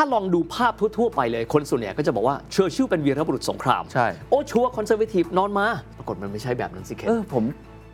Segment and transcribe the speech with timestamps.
[0.00, 5.66] าลองดูภาพทั่ว ๆ ไปเลย คนส่วนใหญ่ก็จะบอกว่าเชอร์ชิลเป็นวีรบุรุษสงคราม ใช่ โอ้ sure Conservative นอนมา
[5.98, 7.44] ปรากฏมันไม่ใช่แบบนั้นสิเคน เออผม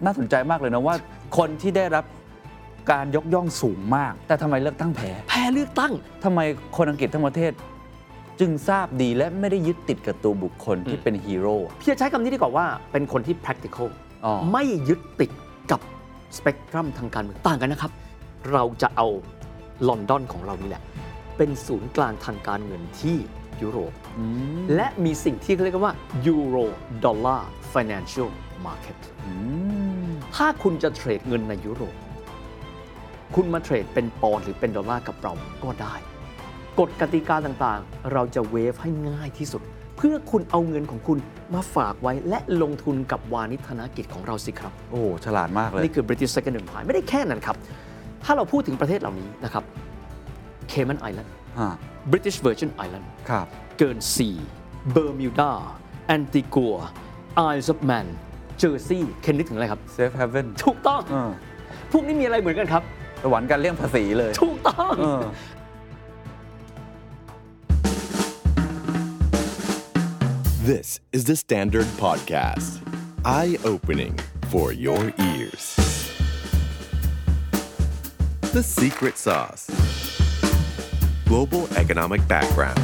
[0.04, 0.94] น่าสนใจมากเลยนะว่า
[1.38, 2.04] คนที่ได้รับ
[2.90, 5.92] การยกย่องสูงมาก แต่ทำไมเลือกตั้งแพ้แพ้เลือกตั้ง
[6.24, 6.40] ทำไม
[6.76, 7.52] คนอังกฤษทั้งประเทศ
[8.40, 13.88] จึงทราบดีและไม่ได้ยึดติดกับตัวบุคคลที่อืมเป็นฮีโร่พี่จะใช้คำนี้ดีกว่าว่าเป็นคนที่ practical
[14.24, 15.30] อ๋อ ไม่ยึดติด
[15.70, 15.80] กับ
[16.36, 17.92] สเปกตรัมทางการเมืองต่างกันนะครับ
[18.52, 19.06] เราจะเอา
[19.88, 20.82] ลอนดอนของเรานี่แหละ
[21.36, 23.16] เป็นศูนย์กลางทางการเงินที่
[23.62, 24.24] ยุโรปอื
[24.58, 25.94] มและมีสิ่งที่เขาเรียกว่า
[26.34, 26.64] Euro
[27.04, 28.28] Dollar Financial
[28.66, 29.32] Market อื
[30.08, 31.96] มถ้าคุณจะเทรดเงินในยุโรป
[33.34, 35.32] คุณมาเทรดเป็นปอนด์หรือเป็นดอลลาร์กับเรา
[35.64, 35.94] ก็ได้
[36.80, 39.62] กฎกติกาต่างๆ เราจะเวฟให้ง่ายที่สุด
[39.96, 41.18] เพื่อคุณเอาเงินของคุณ
[41.54, 47.56] มาฝากไว้และลงทุนกับวานิธนกิจของเราสิครับ โอ้ ฉลาดมากเลย นี่คือ British Second Empire ไม่ได้แค่นั้นครับ
[48.24, 49.64] ถ้าเราพูดถึงประเทศเหล่านี้นะครับ
[50.72, 51.30] Cayman Island
[51.60, 51.70] ฮะ
[52.12, 53.46] British Virgin Island ครับ
[53.78, 54.28] เกินซี
[54.92, 55.52] เบอร์มิวดา
[56.06, 56.74] แอนติกัว
[57.36, 58.06] ไอซ์อ f แมน
[58.58, 61.02] เจอร์ซีย์เคนนึกถึงอะไรครับ safe haven ถูกต้อง
[61.92, 62.82] พวกนี้มีอะไรเหมือนกันครับ
[63.22, 65.22] สวรรค์การเลี่ยงภาษีเลย ถูกต้องเออ
[70.72, 72.70] This is the Standard Podcast.
[73.24, 74.14] Eye opening
[74.52, 75.64] for your ears.
[78.56, 79.64] The secret sauce.
[81.30, 82.80] Global economic background.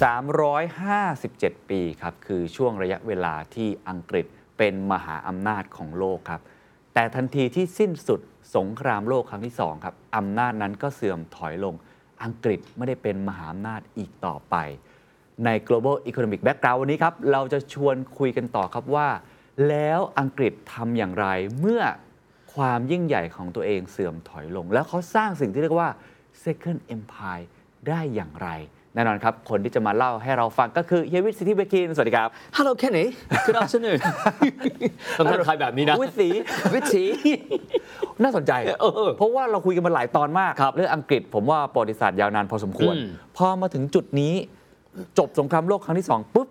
[0.00, 4.26] 357 ปีครับ คือช่วงระยะเวลาที่อังกฤษ
[4.58, 6.40] เป็นมหาอำนาจของโลกครับ
[6.94, 8.20] แต่ทันทีที่สิ้นสุด
[8.56, 11.74] สงครามโลกครั้งที่2ครับอำนาจนั้นก็เสื่อมถอยลง
[12.24, 14.56] อังกฤษไม่ได้เป็นมหาอำนาจอีกต่อไป
[15.44, 19.08] ใน global economic background วันนี้ครับ เราจะชวนคุยกันต่อครับว่า
[19.68, 21.26] แล้วอังกฤษทำอย่างไร
[21.60, 21.82] เมื่อ
[22.54, 25.88] ความยิ่งใหญ่ของตัวเองเสื่อมถอยลง แล้วเขาสร้างสิ่งที่เรียกว่า
[26.44, 27.44] second empire
[27.88, 28.48] ได้อย่างไร
[28.94, 33.04] แน่นอนครับ คนที่จะมาเล่าให้เราฟังก็คือเฮียวิทย์สิทธิเบคิน สวัสดีครับ Hello Kenny
[33.46, 33.98] Good afternoon
[35.18, 36.28] ต้องทักทายแบบนี้นะ วิทย์ศรี
[36.74, 37.04] วิธี
[38.22, 43.06] น่าสนใจเออเออเพราะว่าเราคุยกันมาหลายตอนมากครับเรื่องอังกฤษผมว่าประวัติศาสตร์ยาวนานพอสมควรอืม
[43.36, 44.34] พอมาถึงจุดนี้
[45.18, 46.48] จบสงครามโลกครั้งที่สองปุ๊บ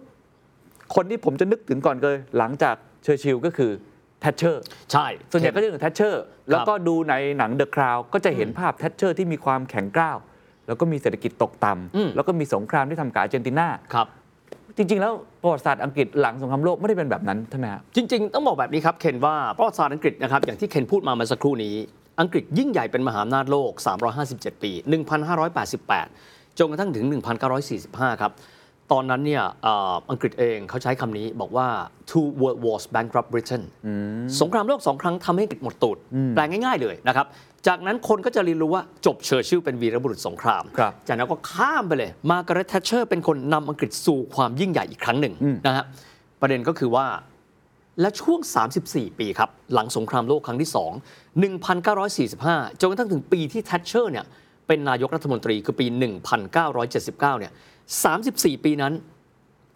[0.95, 3.71] คนที่ผมจะนึกถึงก่อนเลย หลังจาก เชอร์ชิลก็คือ
[4.21, 10.17] แทชเชอร์ใช่ ส่วนใหญ่ก็จะนึกถึงแทชเชอร์แล้วก็ดูในหนัง The Crown ก็จะเห็นภาพแทชเชอร์ที่มีความแข็งกร้าว
[10.67, 14.07] แล้วก็มีเศรษฐกิจตกต่ำอืมแล้วก็มีสงครามที่ทำกับอาร์เจนตินาครับ
[14.77, 21.75] จริง ๆ แล้วประวัติศาสตร์อังกฤษหลังสงครามโลกไม่ได้เป็นแบบนั้นใช่ไหมฮะจริง ๆ ต้องบอกแบบนี้ครับเคนว่าประวัติศาสตร์อังกฤษนะครับอย่างที่เคนพูดมาเมื่อสักครู่นี้
[22.21, 23.71] อังกฤษยิ่งใหญ่เป็นมหาอำนาจโลก
[24.17, 24.71] 357 ปี
[25.99, 27.05] 1588 จนกระทั่งถึง
[27.63, 28.31] 1945 ครับ
[28.91, 31.67] ตอนนั้นเนี่ยเอ่ออังกฤษเองเขาใช้คำนี้บอกว่า
[32.09, 33.63] two world wars bankrupt Britain
[34.41, 35.97] สงครามโลกสองครั้งทำให้อังกฤษหมดตูด
[36.35, 37.25] แปลง่ายๆเลยนะครับ
[37.67, 45.33] จากนั้นคนก็จะเรียนรู้ว่าจบเชอร์ชิลเป็นวีรบุรุษสงครามครับจากนั้นก็ข้ามไปเลย มาการ์เร็ตแทชเชอร์เป็นคนนำอังกฤษสู่ความยิ่งใหญ่อีกครั้งหนึ่ง
[45.67, 45.85] นะฮะ
[46.41, 47.05] ประเด็นก็คือว่า
[48.01, 48.39] และช่วง
[48.79, 54.25] 34 ปีครับ หลังสงครามโลกครั้งที่ 2 1945 จนกระทั่งถึงปีที่แทชเชอร์เนี่ย
[54.67, 55.85] เป็นนายกรัฐมนตรีคือปี
[56.47, 57.51] 1979 เนี่ย
[57.97, 58.93] 34 ปีนั้น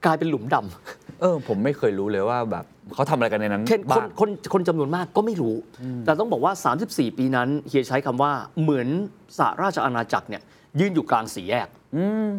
[0.06, 5.56] กลายเป็นหลุมดำเออผมไม่เคยรู้เลยว่าแบบเขาทำอะไรกันในนั้นเคนคบ้านง คนคนจำนวนมากก็ไม่รู้
[6.06, 6.54] แต่ต้องบอกว่า
[6.86, 8.32] 34 ปีนั้นเฮียใช้คำว่า
[8.62, 8.88] เหมือน
[9.38, 10.42] สหราชอาณาจักรเนี่ย
[10.80, 11.68] ยืนอยู่กลางสี่แยก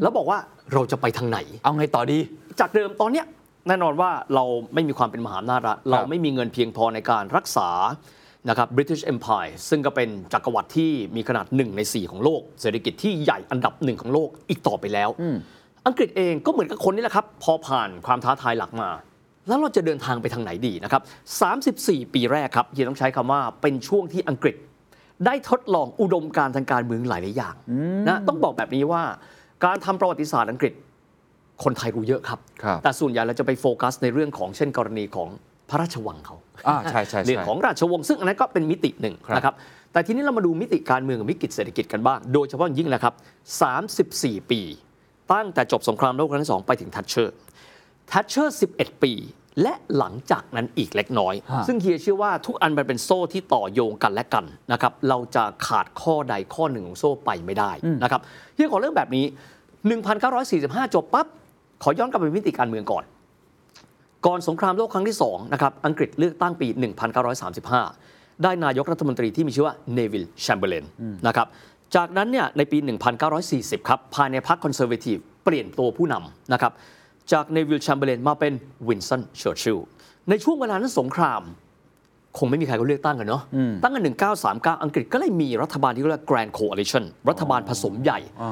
[0.02, 0.38] แล้วบอกว่า
[0.72, 2.18] เราจะไปทางไหน เอาไงต่อดี
[2.60, 3.26] จากเดิมตอนเนี้ย
[3.68, 7.68] แน่นอนว่าเราไม่มีความเป็นมหาอำนาจละเราไม่มีเงินเพียงพอในการรักษา
[8.48, 15.10] นะครับ British Empire ซึ่งก็เป็นจักรวรรดิที่มีขนาด 1 ใน 4 ของโลก เศรษฐกิจที่ใหญ่อันดับหนึ่งของโลกอีกต่อไปแล้ว
[15.86, 18.90] อังกฤษเองก็เหมือนกับคนนี่แหละครับ พอผ่านความท้าทายหลักมา
[19.48, 21.02] แล้วเราจะเดินทางไปทางไหนดีนะครับ
[21.58, 24.56] 34 ปีแรกครับเฮียต้องใช้คำว่าเป็นช่วงที่อังกฤษ
[25.26, 27.54] ได้ทดลองอุดมการณ์ทางการเมืองหลายหลาย ๆ อย่าง
[28.08, 29.02] นะต้องบอกแบบนี้ว่า
[29.64, 30.72] การทำประวัติศาสตร์อังกฤษ
[31.64, 35.28] คนไทยรู้เยอะครับครับแต่ส่วนใหญ่เราจะไปโฟกัสในเรื่องของเช่นกรณีของ
[35.70, 36.36] พระราชวังเขา
[36.68, 39.54] อ่าใช่ใช่ใช่เรื่องของราชวงศ์ซึ่งอันนั้นก็เป็นมิติหนึ่งครับนะครับ
[39.92, 43.14] แต่ทีนี้เรามาดูมิติการเมืองกับวิกฤตเศรษฐกิจกันบ้าง โดยเฉพาะอย่างยิ่งนะครับ
[43.82, 44.60] 34 ปี
[45.32, 47.34] ตั้งแต่จบสงครามโลกครั้งที่สองไปถึงทัชเชอร์
[48.10, 49.12] ทัชเชอร์ 11 ปี
[49.62, 57.70] และหลังจากนั้นอีกเล็กน้อยฮะซึ่งเฮียเชื่อว่าทุกอันมันเป็นโซ่ที่ต่อโยงกันและกันนะครับเราจะขาดข้อใดข้อหนึ่งของโซ่ไปไม่ได้
[58.02, 58.20] นะครับ
[58.54, 59.24] เฮียขอเรื่องแบบนี้
[60.30, 61.26] 1945 จบปั๊บ
[61.82, 63.04] ขอย้อนกลับไปมิติการเมืองก่อน
[64.26, 66.66] ก่อนสงครามโลกครั้งที่2นะครับอังกฤษเลือกตั้งปี
[67.74, 70.84] 1935 ได้นายกรัฐมนตรีที่มีชื่อว่าเนวิลแชมเบอร์เลน
[71.26, 71.46] นะครับ
[71.96, 72.78] จากนั้นเนี่ยในปี
[73.34, 76.72] 1940 ครับ ภายในพรรค Conservative เปลี่ยนตัวผู้นำนะครับ
[77.32, 78.52] จากเนวิลแชมเบอร์เลนมาเป็น
[78.88, 79.86] วินสันเชอร์ชิลล์
[80.30, 81.42] ในช่วงเวลานั้นสงคราม
[82.38, 84.02] คงไม่มีใครเขาเลือกตั้งกันเนาะอืมตั้งกัน
[84.42, 88.50] 1939 อังกฤษก็เลยมีรัฐบาลที่เรียกว่า Grand Coalition รัฐบาลผสมใหญ่อ๋อ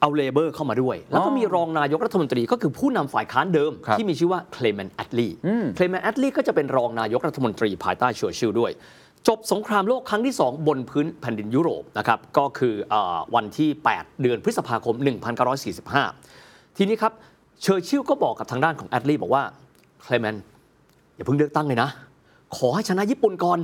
[0.00, 8.72] เอา Labour เข้ามาด้วย แล้วก็อ๋อมีรองนายกรัฐมนตรีก็คือผู้นำฝ่ายค้านเดิมครับที่มีชื่อว่าเคลเมนแอดลีอืมเคลเมนแอดลีก็จะเป็นรองนายกรัฐมนตรีภายใต้เชอร์ชิลด้วย
[9.28, 14.94] จบสงครามโลกครั้งที่ 2 บนพื้นแผ่นดินยุโรปนะครับก็คืออาวันที่ 8 เดือนพฤษภาคม
[16.06, 17.12] 1945 ทีนี้ครับ
[17.62, 19.42] เชอร์ชิลก็บอกกับทางด้านของแอดลีบอกว่า
[20.02, 20.36] เคลเมน
[21.14, 21.90] อย่าเพิ่งเลือกตั้งเลยนะ
[22.56, 23.58] ขอให้ชนะญี่ปุ่นก่อน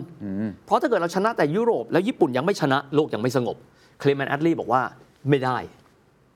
[0.67, 3.57] เพราะถ้าเกิดเราชนะแต่ยุโรป แล้วญี่ปุ่นยังไม่ชนะโลกยังไม่สงบ
[4.01, 4.83] เคลเมนแอดลีบอกว่า
[5.29, 5.57] ไม่ได้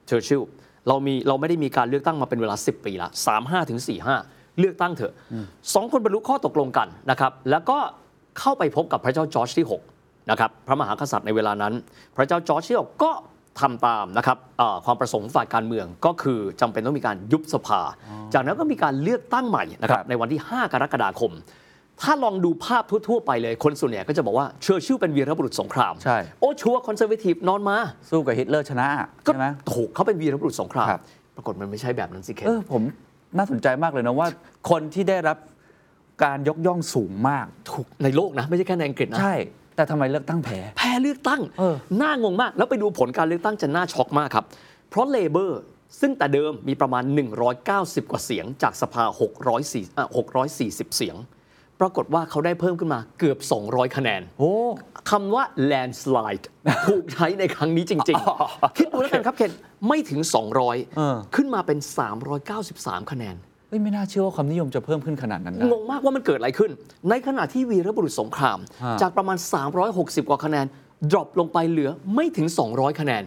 [0.07, 0.43] เชอร์ชิล
[0.89, 3.09] เรามีเราไม่ได้มีการเลือกตั้งมาเป็นเวลา 10 ปีละ
[3.41, 3.81] 35ถึง
[4.19, 5.13] 45 เลือกตั้งเถอะ
[5.75, 7.79] สองคนบรรลุข้อตกลงกันนะครับแล้วก็
[8.39, 9.67] เข้าไปพบกับพระเจ้าจอร์จที่
[9.99, 11.73] 6นะครับพระมหากษัตริย์ในเวลานั้น
[12.17, 13.13] พระเจ้าจอร์จที่6ก็
[13.61, 17.81] ทำตามนะครับเอ่อความประสงค์ของฝ่ายการเมืองก็คือจำเป็นต้องมีการยุบสภา
[18.35, 21.33] จากนั้นก็มีการเลือกตั้งใหม่นะครับครับในวันที่ 5 กรกฎาคม
[22.03, 27.77] ถ้าลองดูภาพทั่ว ๆ ไปเลยคนส่วนใหญ่ก็จะบอกว่าเชอร์ชิลเป็นวีรบุรุษสงคราม ใช่ โอ้ sure Conservative นอนมา
[28.11, 28.89] สู้กับฮิตเลอร์ชนะ
[29.27, 31.03] ก็ใช่ไหมถูกเขาเป็นวีรบุรุษสงครามครับ
[31.37, 32.83] ปรากฏมันไม่ใช่แบบนั้นสิเคนเออผม
[33.37, 34.29] น่าสนใจมากเลยนะว่า
[34.71, 35.37] คนที่ได้รับ
[36.25, 39.37] การยกย่องสูงมากถูกในโลกนะ ไม่ใช่แค่ในอังกฤษนะ ใช่
[39.77, 44.45] แต่ทำไมเลือกตั้งแพ้ แพ้เลือกตั้งเออ น่างงมาก แล้วไปดูผลการเลือกตั้งจะน่าช็อกมากครับ
[44.91, 45.61] เพราะเลเบอร์
[46.01, 47.05] ซึ่งแต่เดิมมีประมาณ
[47.57, 49.05] 190 กว่าเสียง จากสภา
[49.51, 50.07] 604อะ
[50.53, 51.17] 640 เสียง
[51.81, 54.53] ปรากฏว่าเขาได้เพิ่มขึ้นมาเกือบ 200 คะแนน โอ้
[55.11, 56.45] คำว่า landslide
[56.89, 58.17] ถูกใช้ในครั้งนี้จริง
[58.47, 59.53] ๆ คิดดูแล้วกันครับเคน
[59.89, 61.79] ไม่ถึง เออ 200 ขึ้นมาเป็น
[62.45, 63.37] 393 คะแนน
[63.69, 66.71] เฮ้ยไม่น่าเชื่อว่าความนิยมจะเพิ่มขึ้นขนาดนั้นนะงงมากว่ามันเกิดอะไรขึ้น
[67.11, 69.39] ในขณะที่วีรบุรุษสงคราม ฮะ จากประมาณ
[69.83, 70.67] 360 กว่าคะแนน
[71.11, 73.25] drop ลงไปเหลือไม่ถึง 200 คะแนน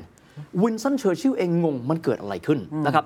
[0.61, 3.05] วินสันเชอร์ชิลเองงงมันเกิดอะไรขึ้นนะครับ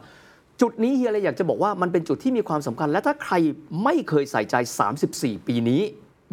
[0.62, 3.34] จุดนี้เฮียเลยอยากจะบอกว่ามันเป็นจุดที่มีความสำคัญ และถ้าใคร
[3.84, 4.56] ไม่เคยใส่ใจ
[5.02, 5.82] 34 ปีนี้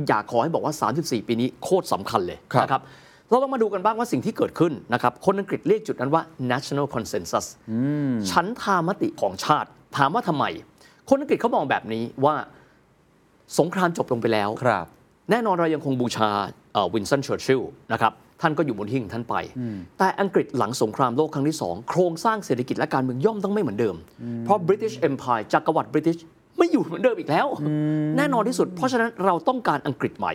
[0.08, 2.82] อยากขอให้บอกว่า 34 ปีนี้โคตรสำคัญเลยครับ นะครับ
[3.28, 7.46] เราต้องมาดูกันบ้างว่าสิ่งที่เกิดขึ้นนะครับคนอังกฤษเรียกจุดนั้นว่า national consensus
[8.30, 10.44] ฉันทามติของชาติ ถามว่าทำไม
[11.10, 12.34] คนอังกฤษเขามองแบบนี้ว่า
[13.58, 14.86] สงครามจบลงไปแล้วครับ
[15.30, 16.30] แน่นอนเรายังคงบูชา
[16.94, 17.60] วินสันเชอร์ชิล
[17.92, 19.34] นะครับท่านก็อยู่บนหิ้งท่านไป
[19.98, 23.96] แต่อังกฤษหลังสงครามโลกครั้งที่สองโครงสร้างเศรษฐกิจและการเมืองย่อมต้องไม่เหมือนเดิม
[24.44, 26.18] เพราะ British Empire จักรวรรดิบริติช
[26.58, 27.46] ไม่อยู่เหมือนเดิมอีกแล้ว
[28.16, 30.34] แน่นอนที่สุด เพราะฉะนั้นเราต้องการอังกฤษใหม่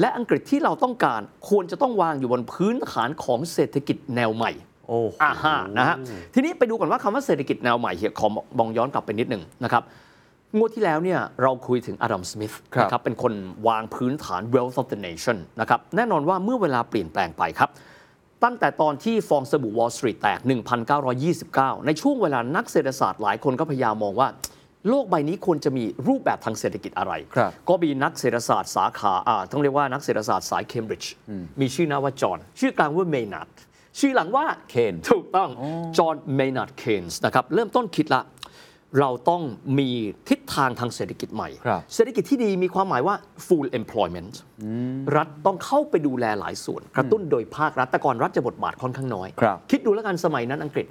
[0.00, 4.52] และอังกฤษที่เราต้องการควรจะต้องวางอยู่บนพื้นฐานของเศรษฐกิจแนวใหม่
[4.90, 5.96] โอ้โหอ่าฮะนะฮะ
[6.34, 8.28] ทีนี้ไปดูก่อนว่าคำว่าเศรษฐกิจแนวใหม่เฮียขอ
[8.58, 9.82] มองย้อนกลับไปนิดหนึ่งนะครับ
[10.56, 13.32] งวดที่แล้วเนี่ยเราคุยถึงอดัมสมิธครับนะครับเป็นคน
[13.68, 17.70] วางพื้นฐาน wealth of the nation นะครับแน่นอนว่าเมื่อเวลาเปลี่ยนแปลงไปครับ
[18.44, 20.40] ตั้งแต่ตอนที่ฟองสบู่ Wall Street แตก
[21.12, 24.28] 1929 ในช่วงเวลานักเศรษฐศาสตร์หลายคนก็พยายามมองว่า
[24.88, 31.12] โลกใบนี้ควรจะมีรูปแบบทางเศรษฐกิจอะไรครับก็มีนักเศรษฐศาสตร์สาขาอ่าต้องเรียกว่านักเศรษฐศาสตร์สายเคมบริดจ์
[31.60, 33.48] มีชื่อหน้าว่าจอห์นชื่อกลางว่าเมนัด
[34.00, 35.48] ชื่อหลังว่า Kane ถูกต้อง
[35.98, 38.22] จอห์นเมนัดเคนส์นะครับเริ่มต้นคิดละ
[39.00, 39.42] เราต้อง
[39.78, 39.90] มี
[40.28, 43.14] ทิศทางทางเศรษฐกิจใหม่ ครับเศรษฐกิจที่ดีมีความหมายว่า
[43.46, 44.32] full employment
[45.16, 50.86] รัฐต้องเข้าไปดูแลหลายส่วน กระตุ้นโดยภาครัฐแต่ก่อนรัฐจะบทบาทค่อนข้างน้อย ครับ คิดดูแล้วกันสมัยนั้นอังกฤษ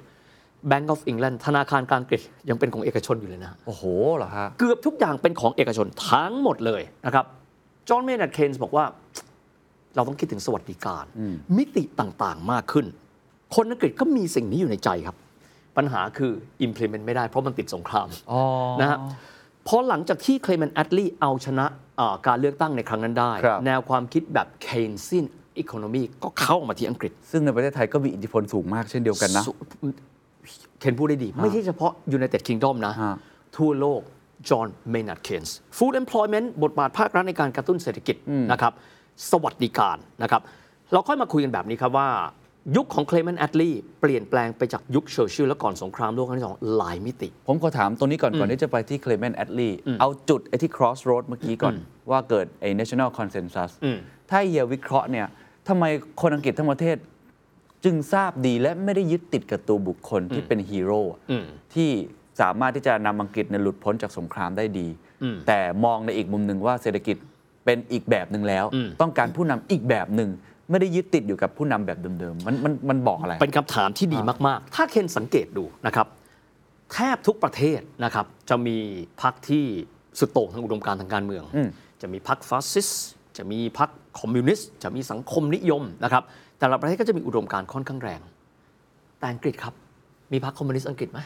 [0.70, 3.82] Bank of England ธนาคารกลางอังกฤษยังเป็นของเอกชนอยู่เลยนะ โอ้โห
[4.16, 7.24] เหรอฮะ เกือบทุกอย่างเป็นของเอกชนทั้งหมดเลยนะครับ
[7.88, 8.84] จอห์นเมนัดเคนส์บอกว่า
[9.96, 11.04] เราต้องคิดถึงสวัสดิการ
[11.56, 12.86] มิติต่างๆมากขึ้น
[13.54, 15.16] คนอังกฤษก็มีสิ่งนี้อยู่ในใจครับ
[15.76, 16.32] ปัญหาคือ
[16.66, 18.40] implement ไม่ได้เพราะมันติดสงครามอ๋อ
[18.80, 18.98] นะฮะ
[19.68, 21.66] พอหลังจากที่เคลเมนแอดลีเอาชนะ
[22.00, 25.26] อ่าการเลือกตั้งในครั้งนั้นได้ครับแนวความคิดแบบ Keynesian
[25.62, 29.52] economy ก็เข้ามาที่อังกฤษ ซึ่งในประเทศไทยก็มีอิทธิพลสูงมากเช่นเดียวกันนะสุ
[30.80, 33.14] เคนพูดได้ดี ไม่ใช่เฉพาะ United Kingdom นะฮะ
[33.56, 34.00] ทั่วโลก
[34.50, 38.16] จอห์นเมนัดเคนส์ Full Employment บทบาทภาครัฐในการกระตุ้นเศรษฐกิจ
[38.52, 38.72] นะครับ
[39.30, 40.42] สวัสดิการนะครับ
[40.92, 42.08] เราค่อยมาคุยกันแบบนี้ครับว่า
[42.76, 51.74] ยุคของเคลเมนแอดลีเปลี่ยนแปลงไปจากยุคเชอร์ชิลและก่อนสงครามโลกครั้งที่สองหลายมิติ ผมขอถามตรงนี้ก่อนก่อนที่จะไปที่ Clement Attlee เอาจุดไอ้ที่ crossroad เมื่อกี้ก่อน
[52.10, 53.98] ว่าเกิดไอ้ national consensus อืม
[54.30, 55.26] ถ้าเฮียวิเคราะห์เนี่ย
[55.68, 55.84] ทำไม
[56.20, 56.96] คนอังกฤษทั้งประเทศ
[57.84, 61.90] จึงทราบดีและไม่ได้ยึดติดกับตัวบุคคลที่เป็นฮีโร่อะอืมที่
[62.40, 64.86] สามารถที่จะนำอังกฤษเนี่ยหลุดพ้นจากสงครามได้ดี
[65.46, 67.16] แต่มองในอีกมุมหนึ่งว่าเศรษฐกิจ
[67.64, 68.64] เป็นอีกแบบหนึ่งแล้ว
[69.00, 70.30] ต้องการผู้นำอีกแบบหนึ่ง
[70.70, 76.06] ไม่ได้ยึดติดอยู่กับผู้นำแบบเดิมๆ มันมันมันบอกอะไร เป็นคำถามที่ดีมากๆ ถ้าเคนสังเกตดูนะครับ
[76.92, 78.76] แทบทุกประเทศนะครับ จะมี
[79.22, 79.64] พรรคที่
[80.18, 81.68] สุดโต่งทางอุดมการณ์ทางการเมืองอืม
[82.02, 83.04] จะมีพรรคฟาสซิสต์
[83.36, 86.22] จะมีพรรคคอมมิวนิสต์จะมีสังคมนิยมนะครับ
[86.58, 88.20] แต่ละประเทศก็จะมีอุดมการณ์ค่อนข้างแรง
[89.18, 89.74] แต่อังกฤษครับ
[90.32, 91.20] มีพรรคคอมมิวนิสต์อังกฤษไหม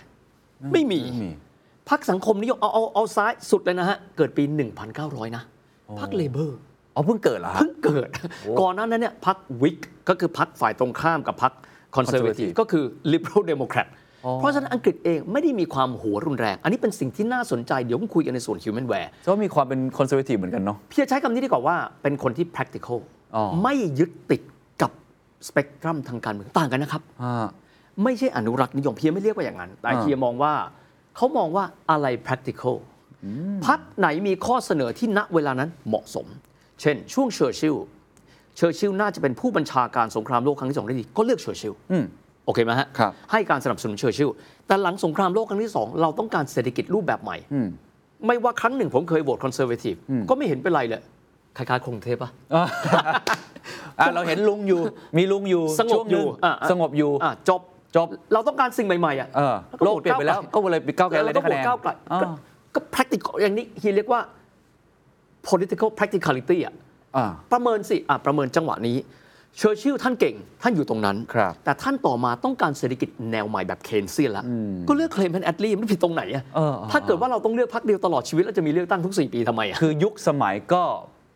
[0.73, 1.31] ไม่มีไม่มี
[1.91, 4.43] พรรคสังคมนิยมเอาเอาเอาซ้ายสุดเลยนะฮะ เกิดปี
[4.91, 5.43] 1,900 นะ
[5.99, 6.59] พรรค Labour
[6.95, 8.09] อ๋อเพิ่งเกิดเหรอฮะ เพิ่งเกิด
[8.61, 11.53] ก่อนหน้านั้นเนี่ยพรรควิกก็คือพรรคฝ่ายตรงข้ามกับพรรค
[11.97, 13.89] Conservative Conservative ก็คือ liberal democrat
[14.41, 22.99] เพราะฉะนั้นอังกฤษเองไม่ได้มีความหัวรุนแรง อันนี้เป็นสิ่งที่น่าสนใจเดี๋ยวผมคุยกันในส่วน human ware ก็มีความเป็น conservative เหมือนกันเนาะ พี่จะใช้คำนี้ดีกว่าว่าเป็นคนที่ practical
[23.37, 24.43] อ๋อ ไม่ยึดติด
[24.83, 24.91] กับ
[25.47, 27.47] สเปกตรัมทางการเมืองต่างกันนะครับ อ่า
[28.05, 30.53] ไม่ใช่อนุรักษ์นิยมเฮียไม่เรียกว่าอย่างนั้น แต่อ่า เฮียมองว่า
[31.17, 32.77] เขามองว่าอะไร practical
[33.67, 36.27] พรรคไหนมีข้อเสนอที่ณเวลานั้นเหมาะสม
[36.81, 37.85] เช่น ช่วงเชอร์ชิลล์
[38.57, 42.05] เชอร์ชิลล์น่าจะเป็นผู้บัญชาการสงครามโลกครั้งที่สองได้ดี ก็เลือกเชอร์ชิลล์อืม
[42.47, 44.35] โอเคไหมฮะครับให้การสนับสนุนเชอร์ชิลล์
[44.67, 47.69] แต่หลังสงครามโลกครั้งที่สองเราต้องการเศรษฐกิจรูปแบบใหม่อืม
[48.27, 49.95] ไม่ว่าครั้งหนึ่งผมเคยโหวต Conservative
[50.29, 51.03] ก็ไม่เห็นเป็นไรเลย
[51.57, 54.81] คล้ายๆกรุงเทพปะอะเราเห็นลุงอยู่
[55.19, 57.61] มีลุงอยู่สงบช่วหนึ่อยู่อะอะสงบอยู่อะจบ
[57.97, 59.55] จบ เราต้องการสิ่งใหม่ ๆ อะเออ
[59.85, 62.27] โลกเปลี่ยนไปแล้ว ก็เลยไปก้าวไกลอะไรได้คะแนนเราต้องโหวตก้าวไกลอ่าก็
[62.75, 64.21] ก็ practical อย่างนี้เฮียเรียกว่า
[65.49, 66.75] political practicality อะ
[67.17, 68.99] อ่าประเมินสิอะประเมินจังหวะนี้
[69.59, 74.45] เชอร์ชิลท่านเก่ง ท่านอยู่ตรงนั้นครับแต่ท่านต่อมาต้องการเศรษฐกิจแนวใหม่แบบ Keynesian แล้ว
[74.89, 80.83] ก็เลือกเคลมแอนแอดลีมันผิดตรงไหนอะเออเออถ้าเกิดว่าเราต้องเลือกพรรคเดียวตลอดชีวิต แล้วจะมีเลือกตั้งทุก 4 ปีทำไมอะคือยุคสมัยก็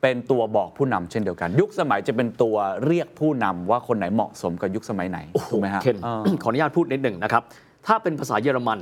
[0.02, 7.42] เป็นตัวบอกผู้นำเช่นเดียวกัน ยุคสมัยจะเป็นตัวเรียกผู้นำว่าคนไหนเหมาะสมกับยุคสมัยไหนโอ้โหถูกไหมฮะเคนอ่าขออนุญาตพูดนิดหนึ่งนะครับ
[7.86, 8.78] ถ้าเป็นภาษาเยอรมัน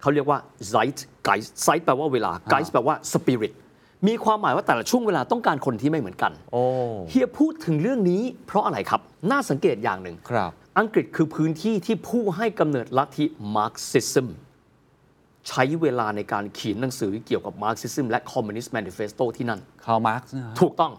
[0.00, 0.38] เขาเรียกว่า
[0.72, 3.52] Zeitgeist Zeit แปลว่าเวลา Geist แปลว่า Spirit
[4.08, 6.62] มีความหมายว่าแต่ละช่วงเวลาต้องการคนที่ไม่เหมือนกันโอ้
[7.10, 13.24] เฮียพูดถึงเรื่องนี้เพราะอะไรครับ น่าสังเกตอย่างหนึ่ง ครับ อังกฤษคือพื้นที่ที่ผู้ให้กำเนิดลัทธิ
[13.56, 14.28] Marxism
[15.48, 20.92] ใช้เวลาในการเขียนหนังสือเกี่ยวกับ Marxism และ Communist Manifesto ที่นั่น คาร์ลมาร์กซ์นะฮะถูกต้อง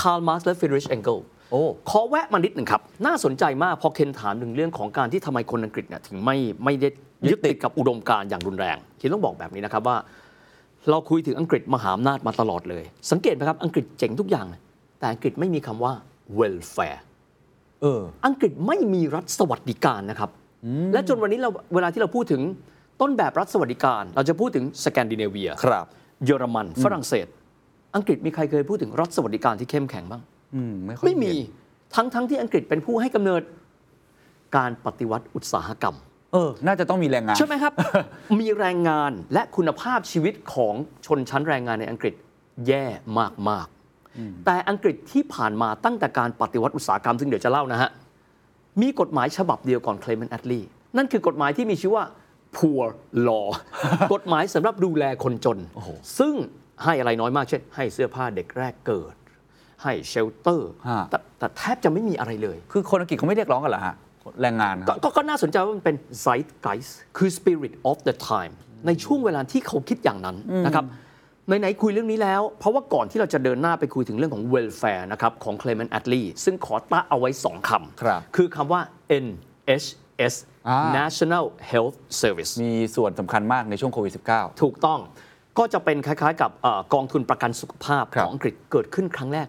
[0.00, 1.18] คาร์ลมาร์กซ์และฟรีดริชเองเกลส์
[1.50, 6.88] โอ้ ขอแวะมานิดหนึ่งครับ น่าสนใจมากพอเคนถามถึงเรื่องของการที่ทำไมคนอังกฤษเนี่ยถึงไม่ไม่ได้
[7.28, 9.96] ยึดติดกับอุดมการณ์อย่างรุนแรงเคนต้องบอกแบบนี้นะครับว่า
[10.90, 14.60] เราคุยถึงอังกฤษมหาอำนาจมาตลอดเลย สังเกตไหมครับอังกฤษเจ๋งทุกอย่างเลย
[14.98, 15.92] แต่อังกฤษไม่มีคำว่า
[16.38, 17.00] welfare
[17.82, 20.30] เอออังกฤษไม่มีรัฐสวัสดิการนะครับ
[20.92, 22.42] และจนวันนี้เราเวลาที่เราพูดถึง
[23.00, 25.86] ต้นแบบรัฐสวัสดิการ เราจะพูดถึงสแกนดิเนเวียครับ
[26.24, 27.26] เยอรมัน ฝรั่งเศส
[27.96, 30.22] อังกฤษมีใครเคยพูดถึงรัฐสวัสดิการที่เข้มแข็งบ้าง
[30.54, 31.44] อืมไม่ค่อยไม่มีเห็
[31.92, 33.42] นทั้งทั้งที่อังกฤษเป็นผู้ให้กำเนิด
[34.56, 35.96] การปฏิวัติอุตสาหกรรม
[36.32, 37.72] เออ น่าจะต้องมีแรงงาน ใช่ไหมครับ
[38.40, 40.74] มีแรงงานและคุณภาพชีวิตของ
[41.06, 42.14] ชนชั้นแรงงานในอังกฤษ
[42.66, 42.84] แย่
[43.48, 43.66] มาก
[44.06, 47.90] ๆ แต่อังกฤษที่ผ่านมาตั้งแต่การปฏิวัติอุตสาหกรรม ซึ่งเดี๋ยวจะเล่านะฮะ
[48.82, 50.60] มีกฎหมายฉบับเดียวก่อนเคลม n นแอดลี
[50.96, 52.04] นั่นคือกฎหมายที่มีชื่อว่า
[52.56, 52.84] poor
[53.28, 53.46] law
[54.14, 55.58] กฎหมายสำหรับดูแลคนจน
[56.18, 56.34] ซึ่ง
[56.84, 59.14] ให้อะไรน้อยมากเช่น ให้เสื้อผ้าเด็กแรกเกิด
[59.82, 63.94] ให้เชลเตอร์ฮะแต่แต่แทบจะไม่มีอะไรเลย คือคนอังกฤษเขาไม่เรียกร้องกันเหรอฮะ
[64.42, 68.52] แรงงานคก็รับ ก็ก็น่าสนใจว่ามันเป็น zeitgeist คือ spirit of the time
[68.86, 70.84] ในช่วงเวลาที่เขาคิดอย่างนั้นนะครับ
[71.46, 78.80] ไหนๆคุยเรื่องนี้แล้ว เพราะว่าก่อนที่เราจะเดินหน้าไปคุยถึงเรื่องของ welfare นะครับของ Clement Attlee ซึ่งขอตะเอาไว้สองคำครับคือคำว่า
[79.24, 80.34] NHS
[80.68, 85.00] อ่า National Health Service มีส่วนสำคัญมากในช่วงโควิด -19 ถูกต้อง
[85.58, 89.46] ก็จะเป็นคล้ายๆ กับเอ่อกองทุนประกันสุขภาพครัขบองอังกฤษเกิดขึ้นครั้งแรก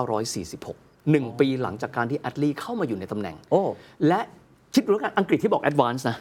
[0.00, 3.62] 1946 หนึ่งปีหลังจากการที่แอดลีเข้ามาอยู่ในตำแหน่ง โอ้
[4.08, 4.20] และ
[4.74, 6.16] คิดดูแล้วกันอังกฤษที่บอก Advance นะ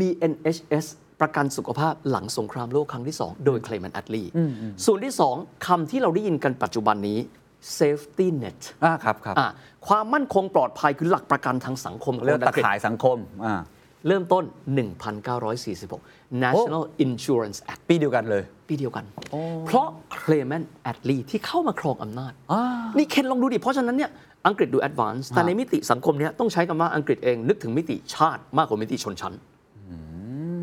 [0.00, 0.86] มี NHS
[1.20, 4.28] ประกันสุขภาพหลังสงครามโลกครั้งที่ 2 โดย Clement Attlee
[4.84, 7.18] ส่วนที่ 2คำที่เราได้ยินกันปัจจุบันนี้
[7.78, 9.48] safety net อ่าครับครับอะ
[9.88, 13.54] ความมั่นคงปลอดภัยคือหลักประกันทางสังคมของเรื่องคนตะอังกฤษ ข่ายสังคมอ่า
[14.06, 14.44] เริ่มต้น
[15.22, 19.04] 1946 National Insurance Act ปีเดียวกันเลย ปีเดียวกัน
[19.66, 22.32] เพราะเคลเมนต์แอตต์ลีที่เข้ามาครองอำนาจ
[22.98, 24.10] นี่เคนลองดูดิ เพราะฉะนั้นเนี่ย
[24.46, 29.34] อังกฤษดู advance แต่ในมิติสังคมเนี้ยต้องใช้คำว่าอังกฤษเองนึกถึงมิติชาติมากกว่ามิติชนชั้น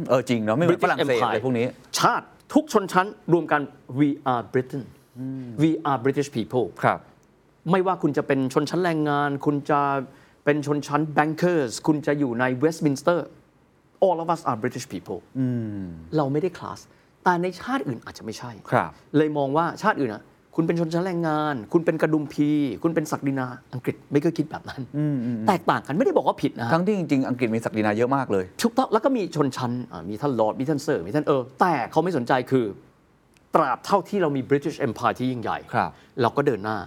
[0.09, 1.65] เออจริงเนาะไม่เหมือน British ฝรั่งเศส Empire อะไรพวกนี้
[1.99, 3.61] ชาติทุกชนชั้นรวมกัน
[3.99, 4.83] we are Britain
[5.63, 6.99] we are British people ครับ
[7.71, 9.81] ไม่ว่าคุณจะเป็นชนชั้นแรงงาน คุณจะ
[10.45, 13.19] เป็นชนชั้น bankers คุณจะอยู่ใน Westminster
[14.05, 15.19] all of us are British people
[16.17, 16.79] เราไม่ได้คลาส
[17.25, 20.23] แต่ในชาติอื่นอาจจะไม่ใช่ ครับ เลยมองว่าชาติอื่นอะ
[20.55, 22.49] คุณเป็นชนชั้นแรงงาน คุณเป็นกระดุมพี
[22.83, 24.81] คุณเป็นศักดินา อังกฤษไม่เคยคิดแบบนั้น
[25.47, 32.65] แตกต่างกันไม่ได้บอกว่าผิดนะฮะ ทั้งที่จริงๆ อังกฤษมีศักดินาเยอะมากเลยถูกต้องแล้วก็มีชนชั้นอ่ามีท่านลอร์ด มีท่านเซอร์ มีท่านเออ แต่เขาไม่สนใจคือ
[33.55, 35.91] ตราบเท่าที่เรามี British Empire ที่ยิ่งใหญ่ ครับ
[36.21, 36.77] เราก็เดินหน้า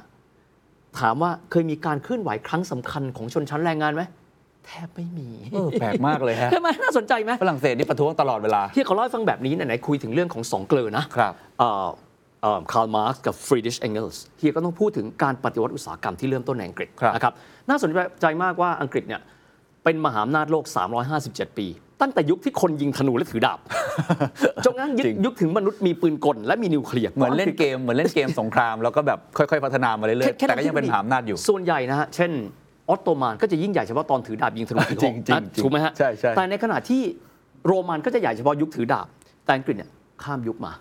[0.99, 4.03] ถามว่าเคยมีการเคลื่อนไหวครั้งสำคัญของชนชั้นแรงงานไหม
[4.69, 11.33] แทบไม่มีเออแปลกมากเลยฮะใช่ไหมน่าสนใจไหมฝรั่งเศสนี่ประท้วงตลอดเวลาที่เขาเล่าให้ฟังแบบนี้ไหนๆคุยถึงเรื่องของสองเกลอนะครับ
[12.73, 17.33] คาร์ลมาร์กกับฟรีดริชเองเกลส์เฮียก็ต้องพูดถึงการปฏิวัติอุตสาหกรรมที่เริ่มต้นในอังกฤษครับนะครับ
[17.69, 19.21] น่าสนใจมากว่าอังกฤษเนี่ย
[19.85, 20.65] เป็นมหาอำนาจโลก
[21.11, 21.67] 357 ปี
[22.03, 23.59] ตั้งแต่ยุคที่คนยิงธนูและถือดาบ
[24.65, 32.31] จนกระทั่งยุคจริงยุคถึงมนุษย์มีปืนกล และมีนิวเคลียร์เหมือนเล่นเกมเหมือนเล่นเกมสงครามแล้วก็แบบค่อยๆ พัฒนามาเรื่อยๆค่แต่ก็ยังเป็นมหาอำนาจอยู่ส่วนใหญ่นะฮะเช่น
[32.89, 37.03] ออตโตมันก็จะยิ่งใหญ่เฉพาะตอนถือดาบยิงธนูถือหอกจริงๆนะจริงถูกไหมฮะใช่ใช่แต่ในขณะที่
[37.67, 39.07] โรมันก็จะใหญ่เฉพาะยุคถือดาบ
[39.45, 39.91] แต่อังกฤษเนี่ย
[40.23, 40.73] ข้ามยุคมา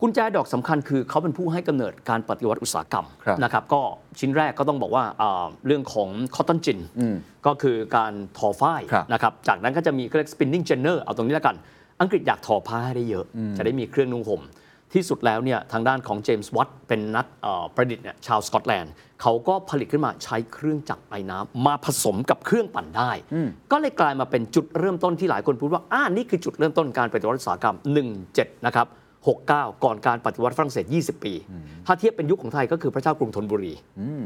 [0.00, 3.80] กุญแจดอกสำคัญคือเขาเป็นผู้ให้กำเนิดการปฏิวัติอุตสาหกรรมครับนะครับก็
[4.18, 6.78] ชิ้นแรกก็ต้องบอกว่าอ่าเรื่องของคอตตอนจิน
[7.46, 11.56] ก็คือการทอฝ้ายครับนะครับจากนั้นก็จะมีก็เรียก spinning jenner เอาตรงนี้แล้วกัน
[12.00, 13.24] อังกฤษอยากทอผ้าให้ได้เยอะ
[13.56, 14.42] จะได้มีเครื่องนุ่งห่ม
[14.94, 23.10] ที่สุดแล้วเนี่ยทางด้านของเจมส์วัตเป็นนักเอ่อประดิษฐ์เนี่ยชาวสกอตแลนด์ เขาก็ผลิตขึ้นมาใช้เครื่องจักรไอ้น้ำมาผสมกับเครื่องปั่นได้
[23.72, 27.76] ก็เลยกลายมาเป็นจุดเริ่มต้นที่หลายคนพูดว่าอ่านี่คือจุดเริ่มต้นการปฏิวัติอุตสาหกรรม
[28.20, 28.86] 17 นะครับ
[29.34, 31.34] 69 ก่อนการปฏิวัติฝรั่งเศส 20 ปี
[31.86, 33.72] ถ้าเทียบเป็นยุคของไทยก็คือพระเจ้ากรุงธนบุรี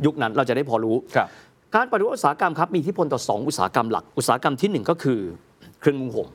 [0.06, 1.28] ยุคนั้นเราจะได้พอรู้ครับ
[1.74, 5.18] การปฏิวัติอุตสาหกรรมครับมีอิทธิพลต่อ 2 อุตสาหกรรมหลัก อุตสาหกรรมที่ 1 ก็คือ
[5.80, 6.28] เครื่องนุ่งห่ม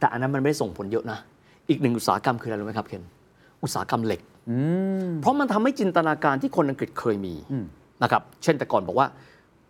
[0.00, 1.18] แต่อันนั้นมันไม่ได้ส่งผลเยอะนะ
[1.68, 3.02] อีกหนึ่งอุตสาหกรรมคืออะไรรู้ไหมครับเคน
[3.62, 4.20] อุตสาหกรรมเหล็ก
[5.22, 7.34] เพราะมันทำให้จินตนาการที่คนอังกฤษเคยมี
[8.02, 9.08] นะครับ เช่นแต่ก่อนบอกว่า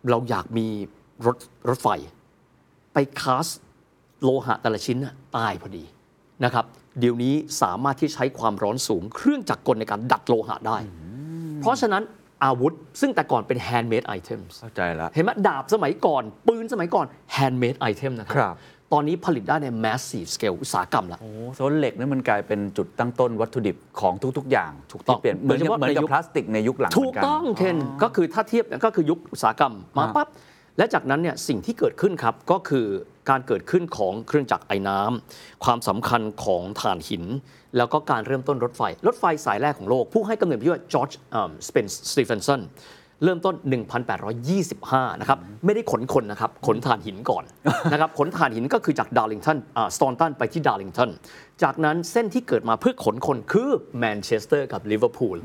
[0.09, 0.67] เราอยากมี
[1.25, 1.37] รถ
[1.69, 1.87] รถไฟ
[2.93, 3.47] ไปคาส
[4.23, 5.83] โลหะแต่ละชิ้นน่ะตายพอดี
[6.43, 6.65] นะครับ
[6.99, 10.77] เดี๋ยวนี้สามารถที่ใช้ความร้อนสูง เครื่องจักรกลในการดัดโลหะได้
[11.61, 12.03] เพราะฉะนั้น
[12.45, 17.05] อาวุธ ซึ่งแต่ก่อนเป็น handmade items เข้าใจแล้วเห็นไหมดาบสมัยก่อน ปืนสมัยก่อน
[17.35, 18.55] handmade item นะคครัรับ
[18.93, 30.27] ตอนนี้ผลิตได้ใน massive scale อุตสาหกรรมแล้วโอ้โซนเหล็กนี่มันกลายเป็นจุดตั้งต้นวัตถุดิบของทุก ๆ อย่างถูกต้องที่เปลี่ยนเหมือนกับโดยเฉพาะเหมือนกับในยุคพลาสติกในยุคหลังถูกต้องหมืนนเคนก็คือถ้าเทียบก็คือยุคอุตสาหกรรมมาฮะปั๊บ
[30.77, 32.85] และจากนั้นเนี่ยสิ่งที่เกิดขึ้นครับก็คือ
[33.29, 37.23] การเกิดขึ้นของเครื่องจักรไอน้ำความสำคัญของถ่านหิน
[37.77, 41.09] แล้วก็การเริ่มต้นรถไฟ รถไฟสายแรกของโลก ผู้ให้กำเนิดชื่อว่าจอร์จ
[41.67, 42.61] สเปนสตีเฟนสัน
[43.23, 43.55] เริ่มต้น
[44.37, 47.43] 1825 นะครับ ไม่ได้ขนคนนะครับ ขนถ่านหินก่อน
[47.91, 49.57] นะครับ ขนถ่านหินก็คือจากดาร์ลิงตัน
[49.95, 51.09] สต็อกตันไปที่ดาร์ลิงตัน
[51.63, 55.35] จากนั้นเส้นที่เกิดมาเพื่อขนคนคือแมนเชสเตอร์กับลิเวอร์พูล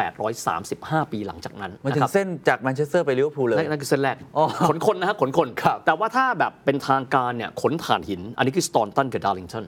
[0.00, 5.48] 1830 5 ปีหลังจากนั้นมาถึนะครับเส้นจากแมนเชสเตอร์ไปลิเวอร์พูลเลย นั่นนั่นคือเส้นแรกอ๋อขนคนนะฮะขนคน
[5.86, 9.64] แต่ว่าถ้าแบบเป็นทางการเนี่ยขนถ่านหิน อันนี้คือสต็อกตันกับดาร์ลิงตัน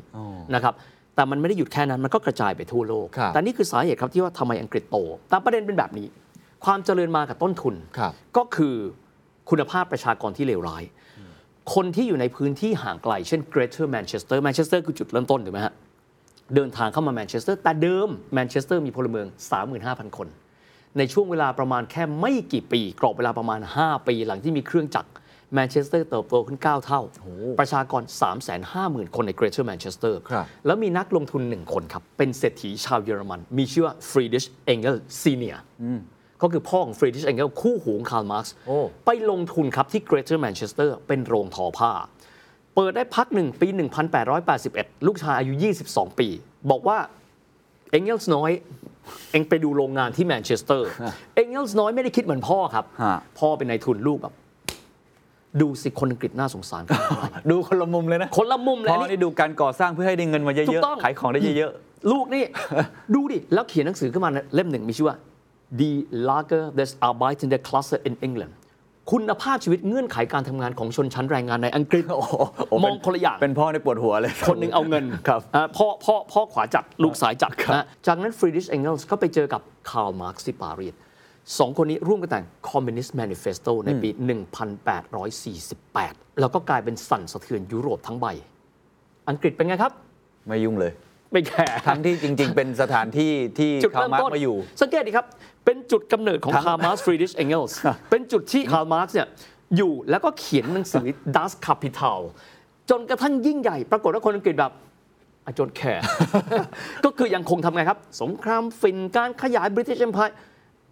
[0.54, 0.74] นะครับ
[1.16, 4.96] แต่มันไม่ได้หยุดแค่นั้น มันก็กระจายไปทั่วโลกครับแต่นี่คือสาเหตุครับที่ว่าทำไมอังกฤษโต
[5.28, 6.06] แต่ประเด็นเป็นแบบนี้
[6.64, 8.74] ความเจริญมากับต้นทุนครับก็คือ
[9.50, 10.82] คุณภาพประชากรที่เลวร้าย
[11.74, 15.74] คนที่อยู่ในพื้นที่ห่างไกล เช่น Greater Manchester Manchester คือจุดเริ่มต้นถูกไหมฮะ
[16.54, 19.26] เดินทางเข้ามาแมนเชสเตอร์ แต่เดิมแมนเชสเตอร์มีพลเมือง
[19.72, 20.28] 35,000 คน
[20.98, 25.10] ในช่วงเวลาประมาณแค่ไม่กี่ปี กรอบเวลาประมาณ 5 ปีหลังที่มีเครื่องจักร
[25.54, 27.00] แมนเชสเตอร์เติบโตขึ้น 9 เท่า
[27.60, 28.02] ประชากร
[28.58, 35.56] 350,000 คนใน Greater Manchester ครับแล้วมีนักลงทุนหนึ่งคนครับ เป็นเศรษฐีชาวเยอรมัน มีชื่อว่าฟรีดริชเองเกลส์ senior
[36.44, 41.90] ก็คือพ่อของฟรีดริชเองเกลส์คู่หูของคาร์ลมาร์กซ์โอ้ไปลงทุนครับที่ Greater Manchester เป็นโรงทอผ้า
[42.74, 43.68] เปิดได้พักหนึ่งปี
[44.36, 45.52] 1881 ลูกชายอายุ
[45.86, 46.28] 22 ปี
[46.70, 46.98] บอกว่า
[47.90, 48.50] เอ็งเกลส์น้อย
[49.32, 50.88] เอ็งไปดูโรงงานที่แมนเชสเตอร์
[51.34, 54.34] เอ็งเกลส์น้อยไม่ได้คิดเหมือนพ่อครับฮะพ่อเป็นนายทุนลูกแบบ
[55.60, 61.72] ดูสิคนอังกฤษน่าสงสารขนาดไหนดูคนละมุมเลยนะ คนละมุมเลย พ่อนี่นี่ดูการก่อสร้างเพื่อให้ได้เงินมาเยอะ ถูกต้องๆขายของได้เยอะ
[62.12, 62.44] ลูกนี่
[63.14, 65.16] ดูดิ แล้วเขียนหนังสือขึ้นมาเล่มหนึ่งมีชื่อว่า
[65.80, 68.54] Die Lage der arbeitenden Klasse in England
[69.12, 80.94] คุณภาพชีวิตเงื่อนไขการทำงานของชนชั้นแรงงานในอังกฤษโอ้โหมองคนละอย่างๆเป็นพ่อนี่ปวดหัวเลย คนหนึ่งเอาเงินครับอ่าพ่อพ่อพ่อขวาจัดลูกซ้ายจัดนะจากนั้นฟรีดริชเองเกลส์ก็ไปเจอกับคาร์ลมาร์กซ์ที่ปารีส
[81.58, 84.10] สองคนนี้ร่วมกันแต่ง Communist Manifesto ในปี
[85.44, 88.26] 1848 แล้วก็กลายเป็นสั่นสะเทือนยุโรปทั้งใบ
[89.28, 89.92] อังกฤษเป็นไงครับ
[90.46, 90.92] ไม่ยุ่งเลย
[91.32, 95.26] ไม่แคร์ทั้งที่จริง ๆ เป็นสถานที่ที่จุดคาร์เริ่มต้น คาร์ลมาร์กซ์มาอยู่ สังเกตดีครับ
[95.64, 97.76] เป็นจุดกำเนิดของทั้งคาร์ลมาร์กซ์ฟรีดริชเองเกลส์
[98.10, 99.28] เป็นจุดที่คาร์ลมาร์กซ์เนี่ย
[99.76, 102.20] อยู่แล้วก็เขียนหนังสือ Das Kapital
[102.90, 104.72] จนกระทั่งยิ่งใหญ่ ปรากฏว่าคนอังกฤษแบบ
[105.44, 106.04] I don't care
[107.04, 110.34] ก็คือยังคงทำไงครับ สงครามฝิ่นการขยาย British Empire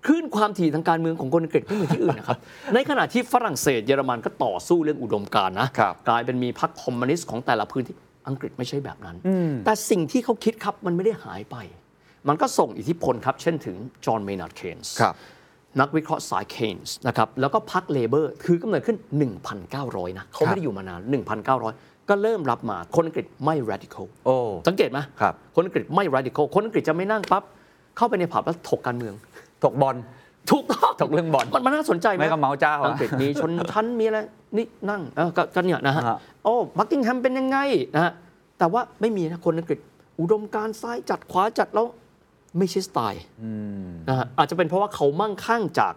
[0.06, 2.38] คลื่นความถี่ทางการเมืองของคนอังกฤษไม่เหมือนที่อื่นนะครับ
[2.74, 7.94] ในขณะที่ฝรั่งเศสเยอรมันก็ต่อสู้เรื่องอุดมการณ์นะครับกลายเป็นมีพรรคคอมมิวนิสต์ของแต่ละพื้นที่
[8.28, 9.16] อังกฤษไม่ใช่แบบนั้น
[9.66, 11.56] แต่สิ่งที่เขาคิดครับมันไม่ได้หายไป
[12.28, 15.14] มันก็ส่งอิทธิพลครับ เช่นถึงจอห์นเมนาร์ดเคนส์ครับ
[15.80, 18.96] นักวิเคราะห์สายเคนส์นะครับแล้วก็พรรค Labour ถือกำเนิดขึ้น
[19.58, 21.00] 1,900 นะเขาไม่ได้อยู่มานาน
[21.54, 24.36] 1,900 ก็เริ่มรับมาคนอังกฤษไม่ radical โอ้
[24.68, 27.42] สังเกตไหมครับคนอังกฤษไม่ radical คนอังกฤษจะไม่นั่งปั๊บ
[27.96, 29.14] เข้าไปในผับแล้วถกการเมือง
[29.64, 29.96] ถกบอล
[30.50, 34.18] ถูกต้องถกเรื่องบอลมันมันน่าสนใจไหมไม่ก็เมาเจ้าอะอังกฤษมีชนชั้นมีอะไร
[34.56, 37.58] นี่นั่งเออก็ก็เนี่ยนะฮะฮะโอ้บักกิงแฮมเป็นยังไง
[37.94, 38.12] นะฮะ
[38.58, 39.78] แต่ว่าไม่มีนะคนอังกฤษ
[40.20, 41.86] อุดมการณ์ซ้ายจัดขวาจัดแล้ว
[42.58, 43.24] ไม่ใช่สไตล์
[44.08, 45.94] นะฮะอาจจะเป็นเพราะว่าเขามั่งคั่งจาก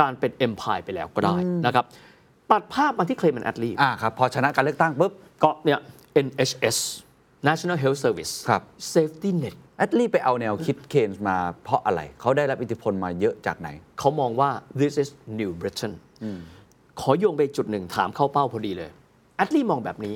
[0.00, 1.84] การเป็น Empire ไปแล้วก็ได้นะครับ
[2.50, 5.80] ตัดภาพมาที่เคลม a นแอดลีอ่าครับ พอชนะการเลือกตั้งปุ๊บก็เนี่ย
[6.26, 6.78] NHS
[7.48, 8.62] National Health Service ครับ
[8.94, 15.94] Safety Net แอตต์ลีไปเอาแนวคิดเคนส์มาเพราะอะไร เขาได้รับอิทธิพลมาเยอะจากไหน เขามองว่า this is New Britain
[17.00, 18.90] ขอโยงไปจุดหนึ่งถามเข้าเป้าพอดีเลย
[19.36, 20.14] แอตต์ลีมองแบบนี้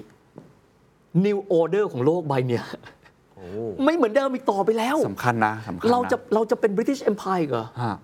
[1.24, 2.64] New Order ของโลกใบเนี้ย
[3.84, 7.96] ไม่เหมือนเดิมอีกต่อไปแล้วสำคัญนะสำคัญนะ เราจะเราจะเป็น British Empire เหรอฮะ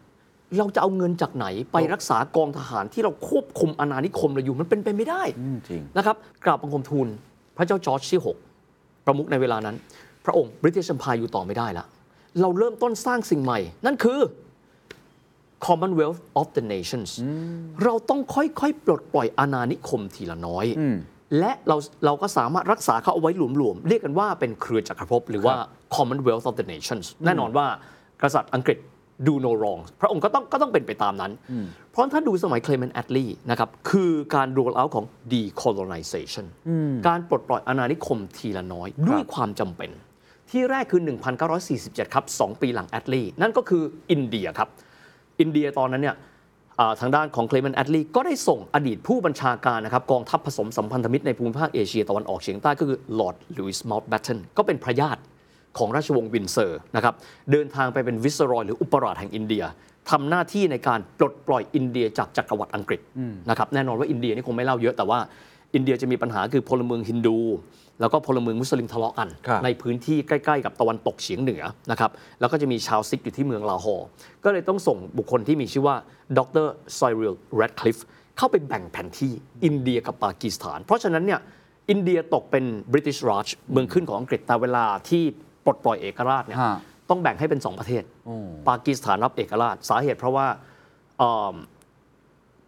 [0.59, 7.09] เราจะเอาเงินจากไหนไปรักษากองทหารที่เราควบคุมอาณานิคมเราอยู่มันเป็นไปไม่ได้อืมจริงนะครับกราบบังคมทูล
[7.57, 8.21] พระเจ้าจอร์จที่
[8.63, 9.77] 6 ประมุขในเวลานั้น
[10.25, 11.87] พระองค์ British Empire อยู่ต่อไม่ได้แล้ว
[12.41, 14.21] เราเริ่มต้นสร้างสิ่งใหม่ นั่นคือ
[15.67, 17.11] Commonwealth of the Nations
[17.85, 20.67] เราต้องค่อยๆ ปลดปล่อยอาณานิคมทีละน้อย
[21.39, 25.55] และเราเราก็สามารถรักษาเขาเอาไว้หลวมๆ เรียกกันว่าเป็นเครือจักรภพหรือว่า
[25.97, 27.67] Commonwealth of the Nations แน่นอนว่า
[28.23, 28.79] กษัตริย์อังกฤษ
[29.27, 31.33] do no wrong พระองค์ก็ต้องก็ต้องเป็นไปตามนั้น
[31.91, 36.47] เพราะถ้าดูสมัย Clement Attlee นะครับ คือการ roll out ของ decolonization
[37.07, 39.91] การปลดปล่อยอาณานิคมทีละน้อย ด้วยความจำเป็น
[40.51, 41.03] ที่แรกคือ
[41.57, 44.69] 1947 ครับ 2 ปีหลังแอตต์ลีนั่นก็คืออินเดียครับ
[45.41, 46.23] อินเดียตอนนั้นเนี่ยอ่า
[47.01, 55.21] ทางด้านของเคล m มนแอดลีย์ก็ได้ส่งอดีตผู้บัญชาการนะครับกองทัพผสมสัมพันธมิตรในภูมิภาคเอเชียตะวันออกเฉียงใต้ก็คือลอร์ดลุยส์ม u ล t แบตเทนก็เป็นพระญาติ
[55.79, 57.15] ของราชวงศ์วินด์เซอร์นะครับ
[57.51, 59.65] เดินทางไปเป็น viceroy หรืออุปราชแห่งอินเดีย
[60.11, 63.01] ทำหน้าที่ในการปลดปล่อยอินเดียจากจักรวรรดิอังกฤษ
[63.51, 65.19] นะครับแน่นอนว่าอินเดียนี่คงไม่เล่าเยอะแต่ว่า
[65.75, 67.39] อินเดียจะมีปัญหาคือพลเมืองฮินดู
[68.01, 74.07] แล้วก็พลเมืองมุสลิมทะเลาะกัน ครับในพื้นที่ใกล้ ๆ กับตะวันตกเฉียงเหนือนะครับแล้วก็จะมีชาวซิกข์อยู่ที่เมืองลาฮอร์
[74.45, 75.97] ก็เลยต้องส่งบุคคลที่มีชื่อว่า
[76.39, 77.97] ดรไซริลแรดคลิฟ
[78.37, 79.33] เข้าไปแบ่งแผนที่
[79.65, 81.41] อินเดียกับปากีสถาน เพราะฉะนั้นเนี่ย
[81.91, 85.23] อินเดียตกเป็นบริ t ิชราชเมืองขึ้นของอังกฤษแต่เวลาที่
[85.65, 86.79] ปลดปล่อยเอกราชเนี่ยฮะ
[87.11, 88.03] ต้องแบ่งให้เป็นสองประเทศ
[88.69, 90.47] ปากีสถานรับเอกราช สาเหตุเพราะว่า
[91.19, 91.55] เอิ่ม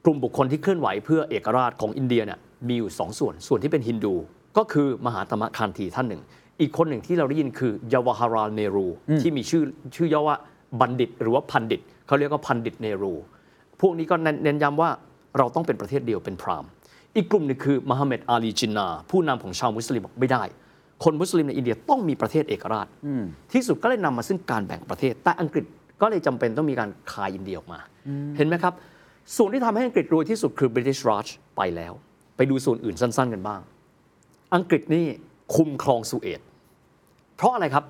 [0.04, 2.38] กลุ่มบุคคลที่เคลื่อนไหวเพื่อเอกราชของอินเดียเนี่ย
[2.68, 4.14] มีอยู่สองส่วน ส่วนที่เป็นฮินดู
[4.56, 6.22] ก็คือมหาตมะคานธีท่านหนึ่ง
[6.60, 8.86] อีกคนหนึ่งที่เราได้ยินคือยาวาฮาราเนรู
[9.20, 9.62] ที่มีชื่อ
[9.96, 10.36] ชื่อย่อว่า
[10.80, 13.14] บัณฑิต หรือว่าพันดิตเขาเรียกว่าพันดิตเนรู
[13.80, 14.90] พวกนี้ก็เน้นเน้นย้ำว่า
[15.38, 16.68] เราต้องเป็นประเทศเดียวเป็นพราหมณ์
[17.16, 20.42] อีกกลุ่มหนึงคือมหาเมดอาลีจินนา ผู้นำของชาวมุสลิมบอกไม่ได้
[21.04, 22.86] คนมุสลิมในอินเดียต้องมีประเทศเอกราช
[23.52, 25.64] ที่สุดก็เลยนำมาซึ่งการแบ่งประเทศ แต่อังกฤษ
[26.00, 27.80] ก็เลยจำเป็นต้องมีการคายอินเดียออกมา
[28.36, 28.74] เห็นไหมครับ
[29.36, 31.92] ส่วนที่ทำให้อังกฤษรวยที่สุดคือ British Raj ไปแล้ว
[32.36, 33.60] ไปดูส่วนอื่นสั้น ๆ กันบ้าง
[34.54, 35.04] อังกฤษนี่
[35.54, 36.40] คุมครองสุเอต
[37.36, 37.84] เพราะอะไรครับ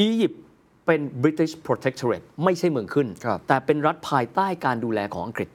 [0.00, 0.42] อียิปต์
[0.86, 5.48] เป็น British Protectorate ไม่ใช่เมืองขึ้นครับแต่เป็นรัฐภายใต้การดูแลของอังกฤษ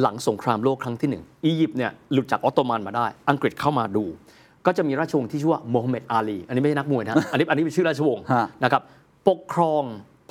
[0.00, 4.04] หลังสงครามโลกครั้งที่หนึ่งอียิปต์เนี่ยหลุดจากออตโตมันมาได้ อังกฤษเข้ามาดู
[4.66, 8.82] ก็จะมีราชวงศ์ที่ชื่อว่าโมฮัมเหม็ดอาลี อันนี้ไม่ใช่นักมวยนะอันนี้อันนี้เป็นชื่อราชวงศ์ฮะนะครับ
[9.28, 9.82] ปกครอง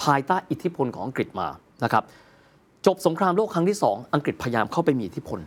[0.03, 1.47] ภายใต้อิทธิพลของอังกฤษมา
[1.83, 2.03] นะครับ
[2.85, 5.39] จบสงครามโลกครั้งที่สองอังกฤษพยายามเข้าไปมีอิทธิพล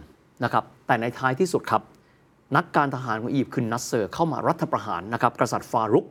[0.45, 1.83] นะครับแต่ในท้ายที่สุดครับ
[2.57, 6.07] นักการทหารของอียิปต์คือนัสเซอร์เข้ามารัฐประหารนะครับกษัตริย์ฟารุก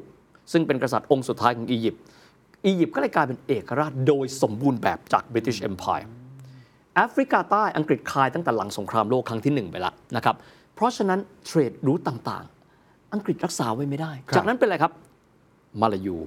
[0.51, 2.01] ซึ่งเป็นกษัตริย์องค์สุดท้ายของอียิปต์
[2.65, 6.05] อียิปต์ก็เลยกลายเป็นเอกราชโดยสมบูรณ์แบบจาก British Empire
[6.95, 10.35] แอฟริกาใต้อังกฤษคลายตั้งแต่หลังสงครามโลกครั้งที่หนึ่งไปแล้วนะครับ
[10.75, 14.91] เพราะฉะนั้นเทรดรูทต่างๆ อังกฤษรักษาไว้ไม่ได้ครับจากนั้นเป็นอะไรครับ
[15.81, 16.17] มาลายู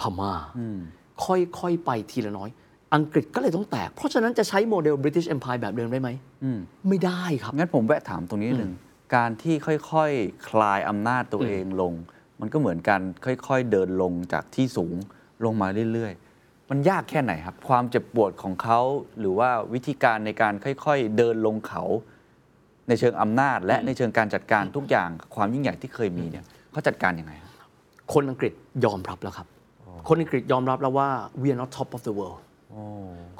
[0.00, 0.32] พม่า
[1.24, 2.50] ค่อยๆไปทีละน้อย
[2.94, 6.08] อังกฤษก็เลยต้องแตก เพราะฉะนั้นจะใช้โมเดล British Empire แบบเดิมได้ไหม
[6.88, 8.72] ไม่ได้ครับ งั้นผมแวะถามตรงนี้นิดหนึ่ง
[9.16, 11.92] การที่ค่อยๆคลายอำนาจตัวเองลง
[12.40, 14.96] มันก็เหมือนการค่อยๆ เดินลงจากที่สูง
[15.44, 18.80] ลงมาเรื่อยๆ มันยากแค่ไหนครับ ความเจ็บปวดของเขา
[19.18, 21.82] หรือว่าวิธีการในการค่อยๆ เดินลงเขา
[22.88, 27.52] ในเชิงอำนาจ และในเชิงการจัดการทุกอย่าง ความยิ่งใหญ่ที่เคยมีเนี่ยเขาจัดการยังไงครับ
[28.12, 28.52] คนอังกฤษ
[28.84, 29.46] ยอมรับแล้วครับ
[30.08, 31.08] คนอังกฤษยอมรับแล้วว่า
[31.40, 32.38] we are not top of the world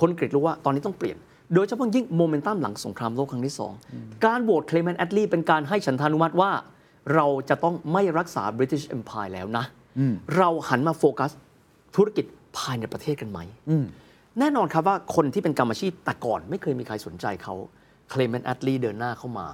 [0.00, 1.16] คนอังกฤษรู้ว่าตอนนี้ต้องเปลี่ยน
[1.54, 3.72] โดยเฉพาะยิ่งโมเมนตัมหลังสงครามโลกครั้งที่สอง
[4.24, 6.50] การโหวตเคลเมนแอดลีเป็นการให้ฉันทานุมัติว่า
[7.14, 9.64] เราจะต้องไม่รักษา British Empire แล้วนะ
[10.36, 11.30] เราหันมาโฟกัส
[11.96, 12.24] ธุรกิจ
[12.58, 13.38] ภายในประเทศกันไหม
[14.38, 17.54] แน่นอนครับว่าคนที่เป็นกรรมาชีพแต่ก่อนไม่เคยมีใครสนใจเขา
[18.10, 19.46] เคลเมนต์แอตต์ลีเดินหน้าเข้ามา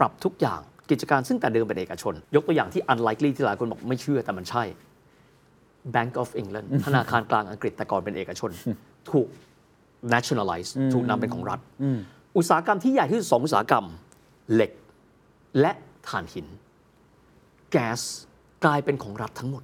[0.00, 4.64] ปรับทุกอย่างกิจการซึ่งแต่เดิมเป็นเอกชน ยกตัวอย่างที่ unlikely ที่หลายคนบอกไม่เชื่อแต่มันใช่
[5.94, 8.50] Bank of England ธนาคารกลางอังกฤษแต่ก่อนเป็นเอกชน
[9.12, 9.28] ถูก
[10.14, 11.60] nationalize ถูกนำเป็นของรัฐ
[12.36, 13.84] อุตสาหกรรมที่ใหญ่ที่สุดสองอุตสาหกรรม
[14.52, 14.72] เหล็ก
[15.60, 15.72] และ
[16.08, 16.46] ถ่านหิน
[17.72, 18.00] แก๊ส
[18.64, 19.62] กลายเป็นของรัฐทั้งหมด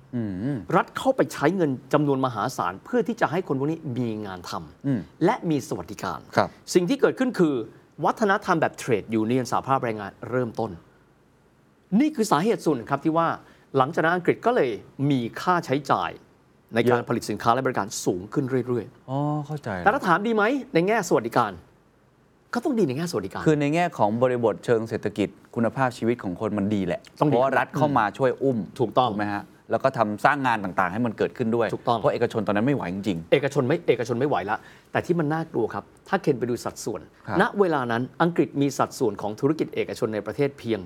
[0.77, 7.55] รัฐเข้าไปใช้เงินจำนวนมหาศาล เพื่อที่จะให้คนพวกนี้มีงานทำและมีสวัสดิการครับสิ่งที่เกิดขึ้นคือ
[8.05, 10.71] วัฒนธรรมแบบ trade union สหภาพแรงงานเริ่มต้น
[12.01, 13.29] นี่คือสาเหตุส่วนหนึ่งครับที่ว่า
[13.77, 14.71] หลังจากนั้นอังกฤษก็เลย
[15.11, 16.11] มีค่าใช้จ่าย
[16.75, 21.53] ในการเยอะผลิตสินค้าและบริการสูงขึ้นเรื่อยอ๋อ เข้าใจๆแต่ถ้าถามดีไหมในแง่สวัสดิการ
[22.55, 34.57] ก็ต้องดีในแง่สวัสดิการ คือในแง่ของบริบทเชิงเศรษฐกิจคุณภาพชีวิตของคนมันดีแหละต้องดีเพราะว่ารัฐเข้ามาช่วยอุ้ม ถูกต้องไหมฮะ แล้วก็ทำสร้างงานต่างๆ ให้มันเกิดขึ้นด้วย ถูกต้อง เพราะเอกชนตอนนั้นไม่ไหวจริงเอกชนไม่เอกชนไม่ไหวละ
[34.93, 40.81] แต่ที่มันน่ากลัวครับ ถ้าเคนไปดูสัดส่วนครับณเวลานั้นอังกฤษมีสัดส่วนของธุรกิจเอกชนในประเทศเพียง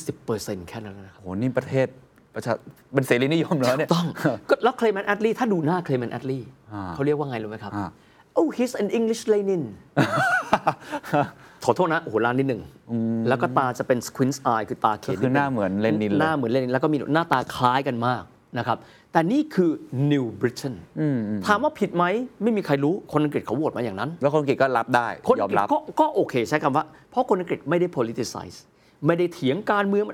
[0.00, 1.86] 20%แค่นั้นนะครับโห นี่ประเทศ
[2.34, 2.52] ประชา
[2.94, 4.06] เป็นเสรีนิยมแล้วเนี่ยต้อง
[4.50, 6.40] ก็แล้วเคล m มนแอดลีถ้าดูหน้าเคล m มนแอดลี
[6.72, 7.86] อ่าเขาเรียกว่าไงรู้ไหมครับอ่า
[8.38, 9.62] oh he's an English Lenin
[11.64, 12.62] ขอโทษนะโอ้โหล้านนิดหนึ่ง
[13.28, 18.22] แล้วก็ตาจะเป็น squint eye คือตาเขีก็ยนคือหน้าเหมือนเลนินเลยหน้าเหมือนเลนิน แล้วก็มีหน้าตาคล้ายกันมาก
[18.58, 18.78] นะครับ
[19.12, 19.70] แต่นี่คือ
[20.12, 20.74] New Britain
[21.46, 22.04] ถามว่าผิดไหม
[22.42, 28.56] ไม่มีใครรู้ คนอังกฤษเขาโหวตมาอย่างนั้น แล้วคนอังกฤษก็รับได้ คนยอัองมกฤษรับก็ก็โอเคใช้คำว่า เพราะคนอังกฤษไม่ได้ politicize
[29.06, 30.04] ไม่ได้เถียงการเมือง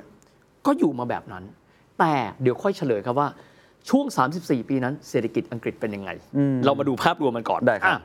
[0.66, 1.44] ก็อยู่มาแบบนั้น
[2.00, 3.28] แต่เดี๋ยวค่อยเฉลยครับว่า
[3.90, 4.06] ช่วง
[4.38, 6.10] 34 ปีนั้นเศรษฐกิจอังกฤษเป็นยังไง
[6.64, 8.00] เรามาดูภาพรวมมันก่อนได้ครับอะ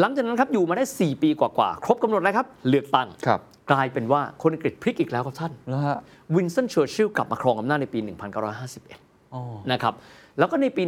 [0.00, 5.98] หลังจากนั้นครับอยู่มาได้ 4 ปีกว่าๆ ครบกำหนดแล้วครับ เลือกตั้งครับกลายเป็นว่าคนอังกฤษพลิกอีกแล้วครับท่านแล้วฮะ
[6.34, 7.98] วินสตันเชอร์ชิลล์กลับมาครองอำนาจในปี
[8.66, 9.94] 1951อ๋อนะครับ
[10.38, 10.82] แล้วก็ในปี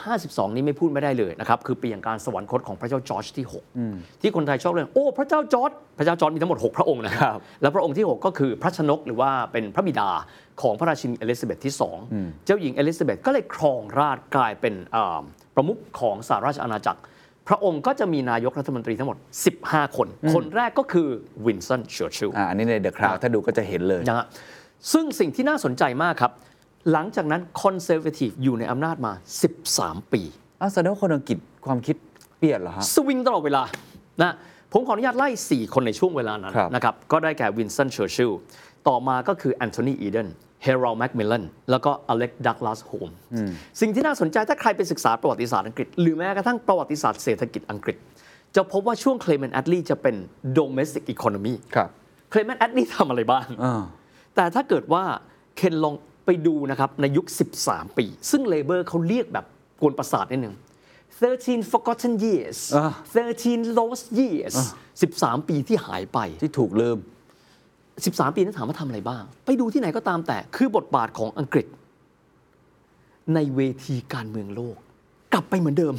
[0.00, 3.46] 1952 นี้ไม่พูดไม่ได้เลยนะครับ คือปีแห่งการสวรรคตของพระเจ้าจอร์จที่
[3.84, 10.08] 6 ที่คนไทยชอบเรียกโอ้พระเจ้าจอร์จพระเจ้าจอร์จมีทั้งหมด 6 พระองค์นะคครัรับบแล้วพระองค์ที่ 6 ก็คือพระชนกหรือว่าเป็นพระบิดา
[10.62, 11.74] ของพระราชินีเอลิซาเบธที่
[12.08, 15.20] 2 เจ้าหญิงเอลิซาเบธก็เลยครองราชย์กลายเป็นอ่า
[15.54, 17.00] ประมุขของสหราชอาณาจักร
[17.48, 19.18] พระองค์ก็จะมีนายกรัฐมนตรีทั้งหมด
[19.56, 21.08] 15 คน คนแรกก็คือ
[21.46, 24.26] วินสตันเชอร์ชิลล์อ่าอันนี้ใน The Crown ถ้าดูก็จะเห็นเลยนะฮะ
[24.92, 26.32] ซึ่งสิ่งที่น่าสนใจมากครับ
[26.92, 29.12] หลังจากนั้น Conservative อยู่ในอำนาจมา
[29.62, 30.22] 13 ปี
[30.60, 31.96] อ้าวแสดงว่าคนอังกฤษความคิด
[32.38, 33.62] เปลี่ยนเหรอฮะ สวิงตลอดเวลา
[34.22, 34.32] นะ
[34.72, 38.40] ผมขออนุญาตไล่ 4 คนในช่วงเวลานั้นครับ นะครับ ก็ได้แก่วินสตันเชอร์ชิลล์
[38.88, 40.28] ต่อมาก็คือแอนโทนีอีเดน
[40.62, 43.08] แฮโรลด์แมคมิลลันแล้วก็อเล็กดักลาสโฮม
[43.80, 47.96] สิ่งที่น่าสนใจถ้าใครไปศึกษาประวัติศาสตร์อังกฤษ หรือแม้กระทั่งประวัติศาสตร์เศรษฐกิจอังกฤษ
[48.56, 50.16] จะพบว่าช่วงเคล m มนแอดลีจะเป็น
[50.58, 51.90] domestic economy ครับ
[52.30, 53.82] เคล m มนแอดลีทำอะไรบ้างอ่า
[54.34, 55.04] แต่ถ้าเกิดว่า
[55.56, 55.94] เคนลอง
[56.26, 57.26] ไปดูนะครับในยุค
[57.60, 59.46] 13 ปี ซึ่งเลเบอร์เขาเรียกแบบ
[59.80, 60.54] กวนประสาทนิดนึง
[61.22, 62.90] 13 forgotten years อ่า
[63.38, 64.54] 13 lost years
[65.02, 66.98] 13 ปีที่หายไป ที่ถูกลืม
[67.74, 71.66] 13 ปีนั้นถามว่าทำอะไรบ้าง ไปดูที่ไหนก็ตามแต่คือบทบาทของอังกฤษ
[73.34, 74.76] ในเวทีการเมืองโลก
[75.32, 75.94] กลับไปเหมือนเดิม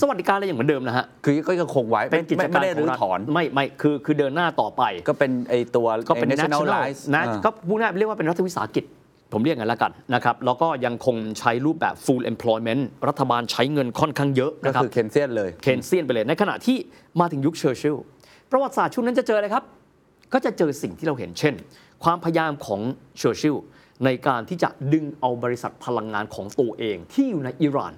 [0.00, 8.84] สวัสดิการอะไรอย่างเหมือนเดิมนะฮะ คือก็ยังคงไว้เป็นกิจไม่การไม่ได้ขอรื้งอรัฐถอน ไม่ไม่คือคือเดินหน้าต่อไป ก็เป็นไอตัวก็เป็นไอ้ national nationalize นะอ่าก็พูดง่ายๆเรียกว่าเป็นรัฐวิสาหกิจ
[9.32, 16.76] ผมเรียกงั้นละกันนะครับ แล้วก็ยังคงใช้รูปแบบ full employment รัฐบาลใช้เงินค่อนข้างเยอะก็นะครับคือ Keynesian เลย Keynesian ไปเลย ในขณะที่
[17.20, 18.04] มาถึงยุคเชอร์ชิลล์
[18.50, 19.64] ประวัติศาสตร์ช่วงนั้นจะเจออะไรครับ
[20.32, 21.54] ก็จะเจอสิ่งที่เราเห็นเช่น
[22.04, 22.80] ความพยายามของ
[23.18, 23.64] เชอร์ชิลล์
[24.04, 27.92] ในการที่จะดึงเอาบริษัทพลังงานของตัวเองที่อยู่ในอิหร่าน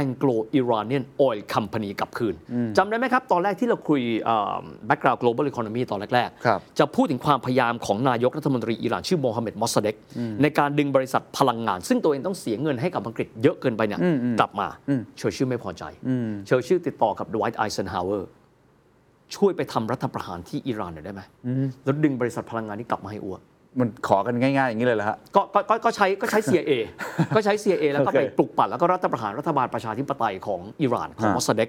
[0.00, 2.34] Anglo Iranian Oil Company กลับคืน
[2.76, 9.94] จำได้ไหมครับ ตอนแรกที่เราคุยเอ่อ background global economy ตอนแรกครับๆจะพูดถึงความพยายามของนายกรัฐมนตรีอิหร่านชื่อโมฮัมเหม็ดมอสซาเดก
[10.42, 14.00] ในการดึงบริษัทพลังงาน ซึ่งตัวเองต้องเสียเงินให้กับอังกฤษเยอะเกินไปเนี่ย
[14.40, 14.68] กลับมา
[15.18, 15.84] เชอร์ชิลล์ไม่พอใจ
[16.46, 18.28] เชอร์ชิลล์ติดต่อกับดไวท์ไอเซนฮาวเวอร์
[19.36, 21.22] ช่วยไปทำรัฐประหารที่อิหร่านหน่อยได้ไหม
[21.84, 23.36] แล้วดึงบริษัทพลังงานนี้กลับมาให้อั๊ว
[23.78, 26.72] มันขอกันง่ายๆ อย่างนี้เลยเหรอฮะ ก็ก็ก็ก็ใช้ก็ใช้ CIA
[27.36, 31.68] ก็ใช้ CIA แล้วก็โอเคไปปลุกปั่นแล้วก็รัฐประหารรัฐบาลประชาธิปไตยของอิหร่านของฮะ มอสซาเดก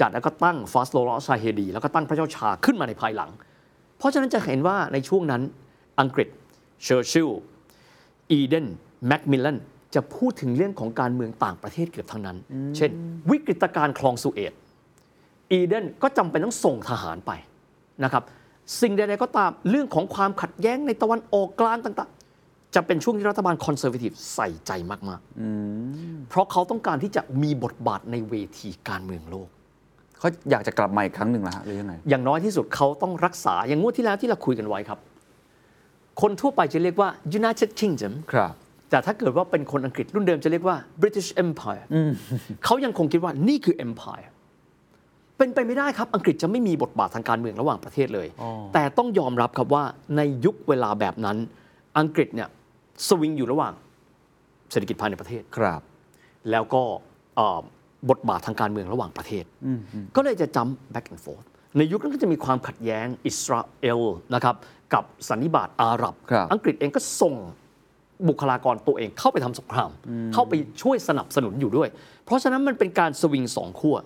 [0.00, 3.30] จัดแล้วก็ตั้งฟาซลอลลาห์ซาเฮดี แล้วก็ตั้งพระเจ้าชาห์ขึ้นมาในภายหลัง
[3.98, 5.42] เพราะฉะนั้นจะเห็นว่าในช่วงนั้น
[6.00, 6.28] อังกฤษ
[6.84, 7.40] เชอร์ชิลล์
[8.30, 8.66] อีเดน
[9.06, 9.58] แมคมิลลัน
[9.94, 12.36] จะพูดถึงเรื่องของการเมืองต่างประเทศเกือบทั้งนั้น
[12.76, 12.90] เช่น
[13.30, 14.52] วิกฤตการณ์คลองสุเอซ
[15.52, 17.32] อีเดนก็จำเป็นต้องส่งทหารไป
[18.04, 18.22] นะครับ
[18.80, 29.48] สิ่งใดๆก็ตามเรื่องของความขัดแย้งในตะวันออกกลางต่างๆ จะเป็นช่วงที่รัฐบาล Conservative ใส่ใจมากๆเพราะเขาต้องการที่จะมีบทบาทในเวทีการเมืองโลก
[30.18, 34.98] เขาอยากจะกลับมาอีกครั้งหนึ่งเหรอฮะหรือยังไงอย่างน้อยที่สุดเขาต้องรักษาอย่างงวดที่แล้วที่เราคุยกันไว้ครับ
[36.20, 37.08] คนทั่วไปจะเรียกว่า
[37.38, 38.54] United Kingdom ครับ
[38.90, 41.84] แต่ถ้าเกิดว่าเป็นคนอังกฤษรุ่นเดิมจะเรียกว่า British Empire
[42.64, 44.26] เขายังคงคิดว่านี่คือ Empire
[45.38, 49.84] เป็นไปไม่ได้ครับ อังกฤษจะไม่มีบทบาททางการเมืองระหว่างประเทศเลยอ๋อแต่ต้องยอมรับครับว่า
[50.16, 51.36] ในยุคเวลาแบบนั้น
[51.98, 52.48] อังกฤษเนี่ย
[53.08, 53.72] สวิงอยู่ระหว่าง
[54.70, 55.80] เศรษฐกิจภายในประเทศครับ
[56.50, 56.82] แล้วก็
[57.36, 57.60] เอ่อ
[58.10, 59.44] บทบาททางการเมืองระหว่างประเทศ
[60.16, 64.00] ก็เลยจะจำ back and forth ในยุคนั้นก็จะมีความขัดแย้งอิสราเอล
[64.34, 64.56] นะครับ
[64.94, 67.34] กับสันนิบาตอาหรับครับอังกฤษเองก็ส่ง
[68.28, 69.90] บุคลากรตัวเองเข้าไปทำสงคราม
[70.34, 71.88] เข้าไปช่วยสนับสนุนอยู่ด้วย
[72.24, 73.96] เพราะฉะนั้นมันเป็นการสวิงสองขั้ว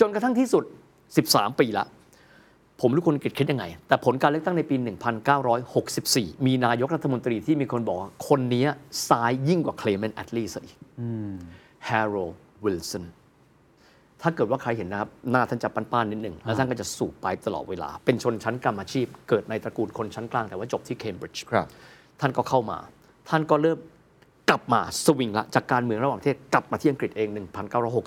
[0.00, 0.64] จนกระทั่งที่สุด
[1.10, 1.86] 13 ปีละ
[2.80, 4.76] ผมรู้คนอังกฤษคิดยังไง แต่ผลการเลือกตั้งในปี
[5.80, 8.64] 1964 มีนายกรัฐมนตรีที่มีคนบอกว่าคนนี้
[9.08, 10.76] ซ้ายยิ่งกว่าเคลเมนต์แอตต์ลีซะอีก
[11.86, 13.04] แฮร์โรลด์วิลสัน
[14.22, 21.66] ถ้าเกิดว่าใครเห็นนะครับหน้าท่านจะป้านๆนิดหนึ่งแล้วท่านก็จะสูบไปป์ตลอดเวลา เป็นชนชั้นกรรมอาชีพ เกิดในตระกูลคนชั้นกลางแต่ว่าจบที่เคมบริดจ์ครับ
[22.20, 22.78] ท่านก็เข้ามา
[23.28, 23.78] ท่านก็เริ่ม
[24.50, 27.28] กลับมาสวิงละจากการเมืองระหว่างประเทศกลับมาที่อังกฤษเอง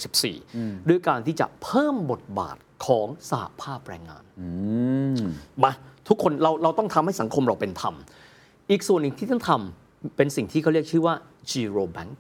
[0.06, 4.48] 1964 ด้วยการที่จะเพิ่มบทบาทของสหภาพแรงงานอื
[5.16, 5.18] ม
[5.64, 5.72] มา
[6.08, 7.96] ทุกคนเราเราต้องทำให้สังคมเราเป็นธรรม
[8.72, 11.16] อีกส่วนหนึ่งที่ต้องทำเป็นสิ่งที่เขาเรียกชื่อว่า
[11.50, 12.18] Giro Bank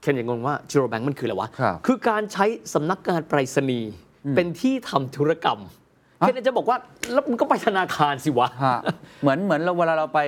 [0.00, 3.92] เคนอย่างงงว่า Giro Bank มันคืออะไรวะครับคือการใช้สำนักงานไปรษณีย์
[4.36, 6.76] เป็นที่ทำธุรกรรมเคนจะบอกว่า
[7.12, 8.78] แล้วมันก็ไปธนาคารสิวะฮะ
[9.22, 10.20] เหมือนเหมือนเราเวลาเราไป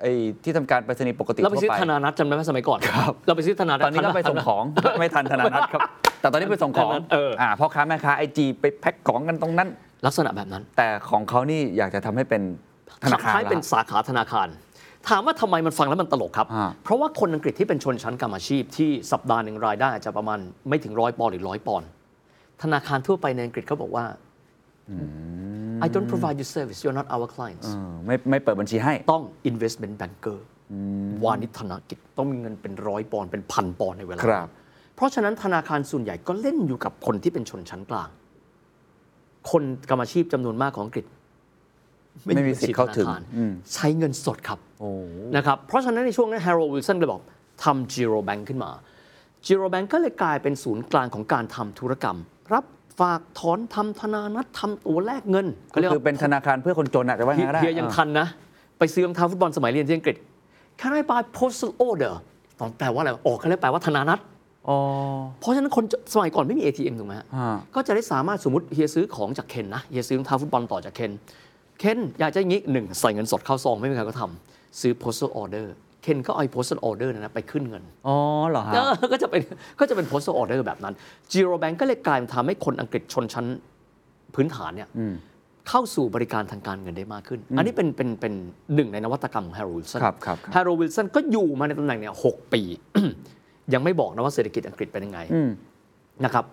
[0.00, 0.12] ไอ้
[0.44, 2.78] ที่ทำการไปรษณีย์ปกติเราไปทั่วซื้อไปธนานัทจำได้ไหมสมัยก่อน
[3.26, 4.64] เราไปซื้อธนานัทตอนนี้ก็ไปส่งของ
[4.98, 5.80] ไม่ทันธนานัทครับ
[6.20, 9.68] แต่ตอนนี้ไปส่งของเอออ่่าพ่อค้าแม่ค้าไอจีไปแพ็คของกันตรงนั้น
[10.06, 12.42] ลักษณะแบบนั้น แต่ของเขานี่อยากจะทำให้เป็น
[13.04, 14.48] ธนาคารคล้ายๆเป็นละสาขาธนาคาร
[15.08, 21.88] ถามว่าทำไมมันฟังแล้วมันตลกครับฮะเพราะว่าคนอังกฤษที่เป็นชนชั้นกรรมอาชีพที่สัปดาห์หนึ่งรายได้อาจจะประมาณไม่ถึงร้อยปอนด์หรือร้อยปอนด์
[22.62, 24.04] ธนาคารทั่วไปในอังกฤษเขาบอกว่า
[25.84, 30.38] I don't provide you service you're not our clients เออไม่ไม่เปิดบัญชีให้ ต้อง investment banker
[31.24, 34.48] วานิชธนกิจต้องมีเงินเป็นร้อยปอนด์เป็นพันปอนด์ในเวลา ครับ
[34.94, 38.08] เพราะฉะนั้นธนาคารส่วนใหญ่ก็เล่นอยู่กับคนที่เป็นชนชั้นกลาง
[39.50, 41.06] คนกรรมอาชีพจำนวนมากของอังกฤษ
[42.24, 44.90] ไม่มีสิทธิ์เข้าถึงบัญชีธนครอืมใช้เงินสดครับโอ้
[45.36, 47.22] นะครับเพราะฉะนั้นในช่วงนั้น Harold Wilson เลยบอก
[47.64, 48.70] ทำ Giro Bank ขึ้นมา
[49.46, 52.18] Giro Bank ก็เลยกลายเป็นศูนย์กลางของการทำธุรกรรม
[52.54, 52.64] รับ
[53.00, 58.26] ฝากถอนทำธนานัตทำตัวแลกเงินก็คือเป็นธนาคารเพื่อคนจนอะจะว่าไงก็ได้เฮียยังทันนะ
[58.78, 60.16] ไปซื้อรองเท้าฟุตบอลสมัยเรียนที่อังกฤษ
[60.80, 62.12] Can I buy postal order
[62.60, 64.20] ตอนแปลว่าอะไรออกก็เลยแปลว่าธนานัต
[64.68, 64.78] อ๋อ
[65.40, 71.12] เพราะฉะนั้นคนจะสมัยก่อนไม่มี ATM ถูกไหมฮะฮะก็จะได้สามารถสมมติเฮียซื้อของจากเคนนะเฮียซื้อรองเท้าฟุตบอลต่อจากเคน
[71.78, 75.66] เคนอยากจะอย่างนี้หนึ่งใส่เงินสดเข้าซองไม่มีใครก็ทำซื้อ postal order
[76.06, 78.16] เคนก็เอาไอ้ postal order นนนะไปขึ้นเงิน อ๋อ
[78.50, 79.42] เหรอฮะเออก็จะเป็น
[79.80, 80.94] ก็จะเป็น postal order แบบนั้น
[81.32, 83.46] Giro Bank ก็เลยกลายเป็นทำให้คนอังกฤษชนชั้น
[84.34, 84.88] พื้นฐานเนี่ย
[85.68, 88.34] เข้าสู่บริการทางการเงินได้มากขึ้น อันนี้เป็นเป็นเป็น
[88.74, 92.62] หนึ่งในนวัตกรรมของ Harold Wilson ครับครับครับ Harold Wilson ก็อยู่มาในตำแหน่งเนี่ยหกปี
[93.74, 95.50] ยังไม่บอกนะว่าเศรษฐกิจอังกฤษเป็นยังไงอืม
[96.24, 96.44] นะครับ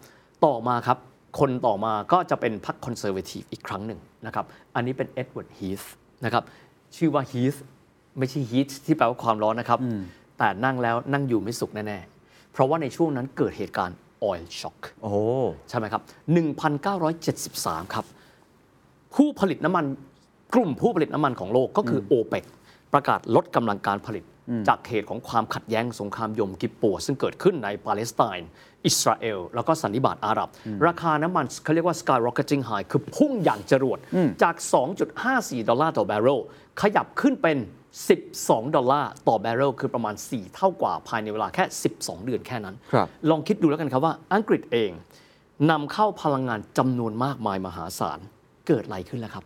[0.45, 0.97] ต่อมาครับ
[1.39, 5.81] คนต่อมาก็จะเป็นพรรค Conservative อีกครั้งหนึ่งนะครับ อันนี้เป็นเอ็ดเวิร์ดฮีธ
[6.25, 6.43] นะครับ
[6.95, 7.55] ชื่อว่าฮีธ
[8.17, 9.79] ไม่ใช่ heat ที่แปลว่าความร้อนนะครับ
[10.37, 13.97] แต่นั่งแล้วนั่งอยู่ไม่สุขแน่ ๆ เพราะว่าในช่วงนั้นเกิดเหตุการณ์
[14.29, 15.17] oil shock โอ้โห
[15.69, 16.01] ใช่ไหมครับ
[17.17, 18.05] 1973 ครับ
[19.15, 19.85] ผู้ผลิตน้ำมัน
[20.53, 22.43] กลุ่มผู้ผลิตน้ำมันของโลกก็คือโอเปก
[22.93, 24.23] ประกาศลดกำลังการผลิต
[24.67, 28.49] จากเหตุของความขัดแย้งสงครามยมกิปปัวซึ่งเกิดขึ้นในปาเลสไตน์
[28.85, 30.49] อิสราเอล แล้วก็สันนิบาตอาหรับ
[30.87, 33.99] ราคาน้ำมันเขาเรียกว่า skyrocketing high คือพุ่งอย่างจรวด
[34.43, 34.55] จาก
[35.11, 36.39] 2.54 ดอลลาร์ต่อแบเรล
[36.81, 37.57] ขยับขึ้นเป็น
[38.01, 41.63] 12 ดอลลาร์ต่อแบเรลคือประมาณ 4 เท่ากว่าภายในเวลาแค่
[41.95, 44.91] 12 เดือนแค่นั้นครับลองคิดดูแล้วกันครับว่าอังกฤษเอง
[45.71, 48.19] นำเข้าพลังงานจำนวนมากมายมหาศาล
[48.67, 49.45] เกิดอะไรขึ้นแล้วครับ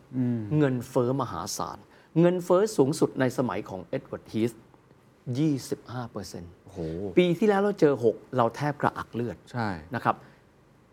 [0.58, 1.78] เงินเฟ้อมหาศาล
[2.20, 4.52] เงินเฟ้อสูงสุดในสมัยของเอ็ดเวิร์ดฮีธ
[5.32, 6.80] 25เปอร์เซ็นต์โอ้โห
[7.18, 10.16] ปีที่แล้วเราเจอ 6 เราแทบกระอักเลือดใช่นะครับ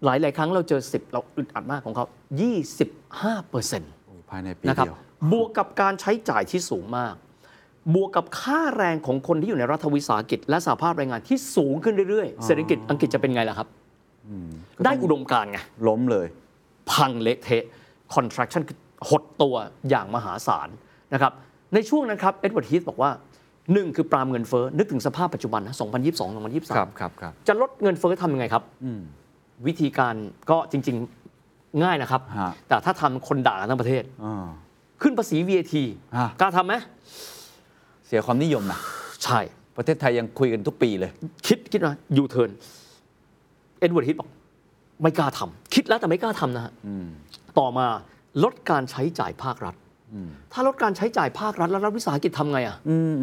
[0.04, 2.06] หลายหลาย ๆ ครั้งเราเจอ 10 เราอึดอัดมากของเขา
[2.78, 4.96] 25เปอร์เซ็นต์โอ้ภายในปีนะครับเดียว
[5.32, 7.14] บวกกับการใช้จ่ายที่สูงมาก
[7.94, 13.68] บวกกับค่าแรงของคนที่อยู่ในรัฐวิสาหกิจ และสหภาพแรงงานที่สูงขึ้นเรื่อยๆ เศรษฐกิจอังกฤษจะเป็นไงล่ะครับ
[14.84, 16.26] ได้อุดมการณ์ไง ล้มเลย
[16.90, 17.64] พังเละเทะ
[18.14, 19.54] contraction คือหดตัว
[19.88, 20.68] อย่างมหาศาล
[21.12, 21.32] นะครับ
[21.74, 23.10] ในช่วงนั้นครับ เอ็ดเวิร์ดฮีธบอกว่า
[23.72, 28.62] หนึ่งคือปรามเงินเฟ้อ นึกถึงสภาพปัจจุบันนะ 2022ครับ2023ครับครับจะลดเงินเฟ้อทำยังไงครับ
[29.66, 30.14] วิธีการ
[30.50, 30.96] ก็จริง
[31.38, 34.46] ๆง่ายนะครับฮะแต่ถ้าทำคนด่ากันทั้งประเทศอ่า
[35.02, 35.74] ขึ้นภาษี VAT
[36.18, 36.74] ฮะกล้าทำไหม
[38.06, 38.78] เสียความนิยมนะ
[39.24, 39.40] ใช่
[39.76, 41.10] ประเทศไทยยังคุยกันทุกปีเลย
[41.46, 42.50] คิดคิดว่ายูเทิร์น
[43.80, 44.28] เอ็ดเวิร์ดฮีธบอก
[45.02, 46.72] ไม่กล้าทำคิดแล้วแต่ไม่กล้าทำนะฮะ
[47.58, 47.86] ต่อมา
[48.44, 49.74] ลดการใช้จ่ายภาครัฐ
[50.52, 52.76] ถ้าลดการใช้จ่ายภาครัฐ แล้วรัฐวิสาหกิจทำไงอะ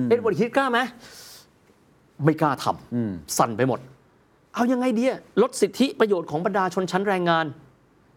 [0.10, 0.80] เอ็ดเวิร์ดฮีธกล้าไหม
[2.26, 3.80] ไม่กล้าทำสั่นไปหมด
[4.54, 7.46] เอายังไงดีอะลดสิทธิประโยชน์ของบรรดาชนชั้นแรงงาน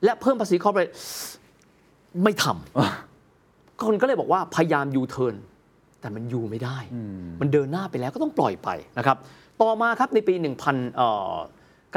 [0.05, 0.91] และเพิ่มภาษี corporate
[2.25, 5.35] ไม่ทำคนก็เลยบอกว่าพยายามยูเทิร์น
[6.05, 6.79] แต่มัน U ไม่ได้
[7.41, 9.17] มันเดินหน้าไปแล้วก็ต้องปล่อยไปนะครับ
[9.63, 10.35] ต่อมาครับในปี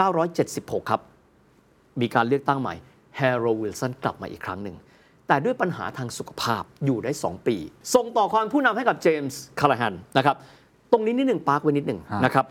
[0.03, 1.01] 1976 ครับ
[2.01, 2.75] มีการเลือกตั้งใหม่
[3.17, 4.75] แฮโรลด์วิลสันกลับมาอีกครั้งหนึ่ง
[5.27, 7.55] แต่ด้วยปัญหาทางสุขภาพอยู่ได้ 2 ปี
[7.95, 10.35] ส่งต่อความผู้นำให้กับเจมส์คัลลาแฮนนะครับ
[10.91, 12.45] ตรงนี้นิดหนึ่ง park ไว้นิดหนึ่งฮะนะครับ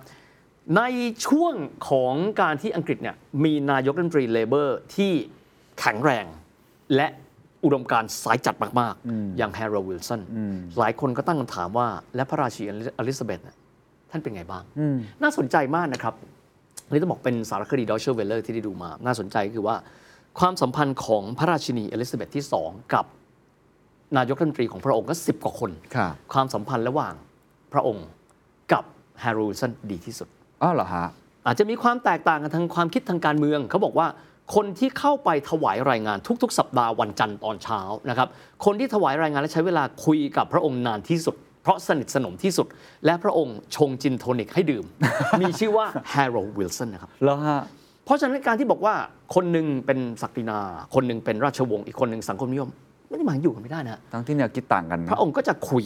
[0.76, 0.82] ใน
[1.26, 1.54] ช่วง
[1.88, 5.12] ของการที่อังกฤษเนี่ยมีนายกรัฐมนตรี Labour ที่
[5.80, 6.26] แข็งแรง
[6.94, 7.06] และ
[7.66, 10.20] อุดมการณ์สายจัดมากๆ อย่างแฮโรลด์วิลสัน
[10.78, 12.66] หลายคนก็ตั้งคำถามว่า และพระราชินี
[12.98, 13.56] อลิซาเบธน่ะ
[14.10, 14.62] ท่านเป็นไงบ้าง
[15.22, 16.14] น่าสนใจมากนะครับ
[16.86, 19.76] อันนี้ต้องบอกเป็นสารคดีดอ c เชอร์เวลเลอร์ที่ได้ดูมา น่าสนใจคือว่า
[20.38, 23.04] ความสัมพันธ์ของพระราชินีเอลิซาเบธที่ 2 กับ
[24.16, 27.14] นายกรัฐมนตรีของพระองค์ก็ 10 กว่าคนครับความสัมพันธ์ระหว่าง
[27.72, 28.06] พระองค์
[28.72, 28.84] กับ
[29.20, 30.28] แฮโรลด์วิลสันดีที่สุด
[30.62, 31.06] อ้าวเหรอฮะ
[31.46, 34.06] อาจจะมีความแตกต่างกันทางความคิดทางการเมือง เขาบอกว่า
[34.54, 37.80] คนที่เข้าไปถวายรายงานทุกๆ สัปดาห์วันจันทร์ตอนเช้า
[38.10, 38.28] นะครับ
[38.64, 42.66] คนที่ถวายรายงานและใช้เวลาคุยกับพระองค์นานที่สุด เพราะสนิทสนมที่สุด
[43.06, 44.84] และพระองค์ชง gin tonic ให้ดื่ม
[45.40, 47.60] มีชื่อว่าแฮโรลด์วิลสันนะครับเหรอฮะ
[48.04, 48.94] เพราะฉะนั้นการที่บอกว่า
[49.34, 50.58] คนหนึ่งเป็นศักดินา
[50.94, 52.70] คนหนึ่งเป็นราชวงศ์อีกคนหนึ่งสังคมนิยม
[53.08, 55.84] ไม่ได้หมายอยู่กันไม่ได้นะทั้งที่แนวคิดต่างกันนะพระองค์ก็จะคุย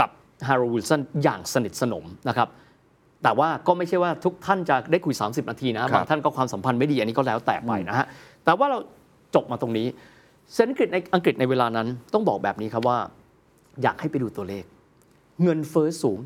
[0.00, 0.08] กับ
[0.48, 2.48] แฮโรลด์วิลสันอย่างสนิทสนมนะครับ
[3.22, 8.06] แต่ว่าก็ไม่ใช่ว่าทุกท่านจะได้คุย 30 นาทีนะบางท่านก็ความสัมพันธ์ไม่ดีอันนี้ก็แล้วแต่ไปนะฮะ
[8.44, 8.78] แต่ว่าเรา
[9.34, 9.86] จบมาตรงนี้
[10.54, 12.98] เศรษฐกิจในอังกฤษในเวลานั้นต้องบอกแบบนี้ครับว่า
[13.82, 14.64] อยากให้ไปดูตัวเลข
[15.42, 16.18] เงินเฟ้อสูง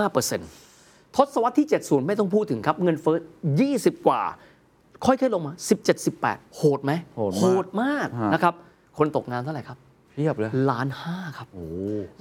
[0.00, 3.16] 25%ทศวรรษที่ 70 ไม่ต้องพูดถึงครับ เงินเฟ้อ
[3.62, 4.20] 20 กว่า
[5.04, 5.52] ค่อยๆลงมา
[5.84, 8.54] 17 18 โหดไหมโหดมากมากฮะนะครับ
[8.98, 9.78] คนตกงานเท่าไหร่ครับ
[10.18, 11.48] เพียบเลยล้านห้าครับ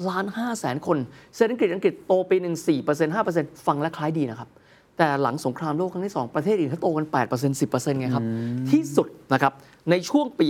[0.09, 0.97] ล้านห้าแสนคน
[1.35, 4.49] เศรษฐกิจอังกฤษโตปีหนึ่งสี่เปอร์เซ็นต์ห้าเปอร์เซ็นต์ฟังและคล้ายดีนะครับ
[4.97, 8.25] แต่หลังสงครามโลกครั้งที่สองประเทศอื่นเขาโตกัน8%เปอร์เซ็นต์สิบเปอร์เซ็นต์ไงครับ
[8.71, 9.53] ที่สุดนะครับ
[9.89, 10.47] ในช่วงปี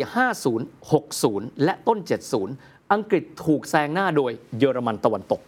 [0.61, 1.97] 50 60และต้น
[2.45, 5.41] 70อังกฤษถูกแซงหน้าโดยเยอรมันตะวันตก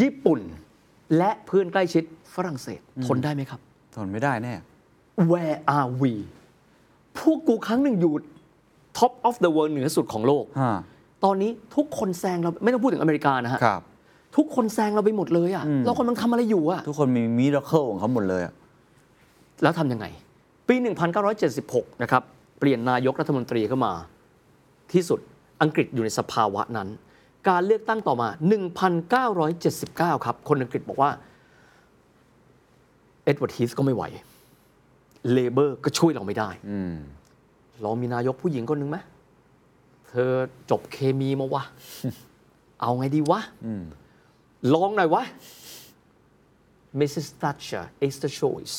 [0.00, 0.40] ญี่ปุ่น
[1.16, 2.04] และเพื่อนใกล้ชิด
[2.34, 3.60] ฝรั่งเศสทนได้ไหมครับ
[3.94, 4.54] ทนไม่ได้แน่
[5.30, 6.12] Where are we
[7.18, 8.14] พวกกูครั้งหนึ่งอยู่
[8.98, 10.72] top of the world เหนือสุดของโลกฮะ
[11.24, 13.82] ตอนนี้ทุกคนแซงเราไม่ต้องพูดถึงอเมริกานะฮะครับ
[14.36, 18.54] ทุกคนแซงเราไปหมดเลยอะ่ะเรากำลังทำอะไรอยู่อะ่ะ ทุกคนมี miracle ของเขาหมดเลยอะ
[19.62, 20.06] แล้วทำยังไง
[20.68, 20.74] ปี
[21.38, 22.22] 1976 นะครับ
[22.58, 23.92] เปลี่ยนนายกรัฐมนตรีเข้ามา
[24.92, 25.20] ที่สุด
[25.62, 26.88] อังกฤษอยู่ในสภาวะนั้น
[27.48, 28.28] การเลือกตั้งต่อมา
[29.06, 31.10] 1979 ครับ คนอังกฤษบอกว่า
[33.24, 34.04] เอ็ดเวิร์ดฮีธก็ไม่ไหว
[35.32, 36.94] Labour ก็ช่วยเราไม่ได้ อืม
[37.82, 38.98] เรามีนายกผู้หญิงคนหนึ่งไหม
[40.08, 40.32] เธอ
[40.70, 41.62] จบเคมีมาวะ
[42.80, 43.84] เอาไงดีวะอืม
[44.74, 45.22] ลองหน่อยวะ
[47.00, 47.26] Mrs.
[47.42, 48.76] Thatcher is the choice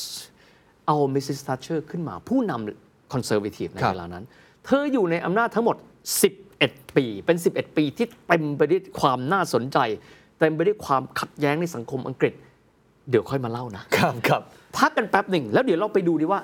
[0.86, 1.40] เอา Mrs.
[1.46, 4.24] Thatcher ขึ้นมาผู้นำ Conservative ในครับเวลานั้น
[4.64, 5.76] เธออยู่ในอำนาจทั้งหมด
[6.36, 9.78] 11 ปี เป็น 11 ปีที่เต็มไปด้วยความน่าสนใจ
[10.38, 12.34] เต็มไปด้วยความขัดแย้งในสังคมอังกฤษ
[13.10, 14.42] เดี๋ยวค่อยมาเล่านะ ครับครับ
[14.76, 16.40] พักกันแป๊บหนึ่ง แล้วเดี๋ยวเราไปดูดีว่า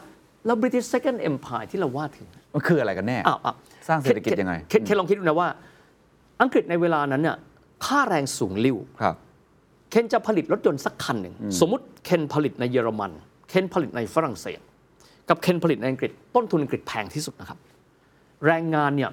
[0.47, 3.57] แล้ว British Second Empire ที่เราว่าถึง มันคืออะไรกันแน่อ้าวอ้าว
[3.89, 5.49] สร้างเศรษฐกิจยังไงเคนเคนลองคิดดูนะว่า
[6.43, 7.37] อังกฤษในเวลานั้นเนี่ย
[7.87, 9.15] ค่าแรงสูงลิ่วครับ
[9.91, 13.13] เคนจะผลิตรถยนต์สักคันหนึ่ง สมมติเคนผลิตในเยอรมัน
[13.49, 14.61] เคนผลิตในฝรั่งเศส
[15.29, 17.59] กับเคนผลิตในอังกฤษ ต้นทุนอังกฤษแพงที่สุดนะครับ
[18.47, 19.11] แรงงานเนี่ย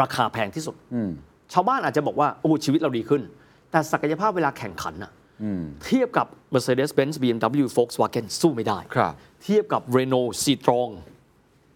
[0.00, 1.10] ราคาแพงที่สุดอืม
[1.52, 3.22] ชาวบ้านอาจจะบอกว่าโอ้ชีวิตเราดีขึ้น
[3.70, 5.12] แต่ศักยภาพเวลาแข่งขันอะ
[5.42, 9.12] อืมเทียบกับ Mercedes-Benz BMW Volkswagen สู้ไม่ได้ครับ
[9.42, 10.90] เทียบกับ Renault Citroen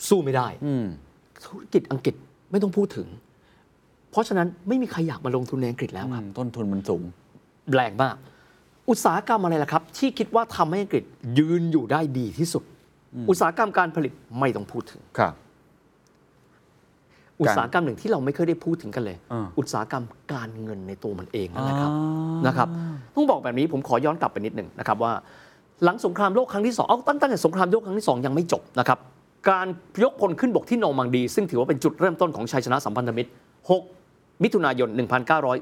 [0.09, 0.86] สู้ไม่ได้อืม
[1.45, 2.14] ธุรกิจอังกฤษ
[2.51, 3.09] ไม่ต้องพูดถึง
[4.11, 7.03] เพราะฉะนั้นไม่มีใครอยากมาลงทุนในอังกฤษแล้วครับ ต้นทุนมันสูง
[7.74, 8.16] แรงมาก
[8.89, 11.05] อุตสาหกรรมอะไรล่ะครับ ที่คิดว่าทำให้อังกฤษ
[11.39, 12.62] ยืนอยู่ได้ดีที่สุด
[13.30, 15.34] อุตสาหกรรมการผลิตไม่ต้องพูดถึงครับ
[17.41, 22.68] อุตสาหกรรมหนึ่งที่เราไม่เคยได้พูดถึงกันเลยอ่าอุตสาหกรรมการเงินในตัวมันเองนั่นแหละครับอ่านนะครับ
[23.14, 25.12] ต้องบอกแบบนี้ผมขอย้อนกลับไปนิดหนึ่งนะครับว่า
[25.84, 28.99] หลังสงครามโลกครั้งที่สองเอาตั้งตั้งแต่สงครามโลกครั้งที่สองยังไม่จบนะครับ
[29.51, 29.66] การ
[30.03, 33.30] ยกพลขึ้นบกที่นอร์มังดี ซึ่งถือว่าเป็นจุดเริ่มต้นของชัยชนะสัมพันธมิตร
[33.84, 34.89] 6 มิถุนายน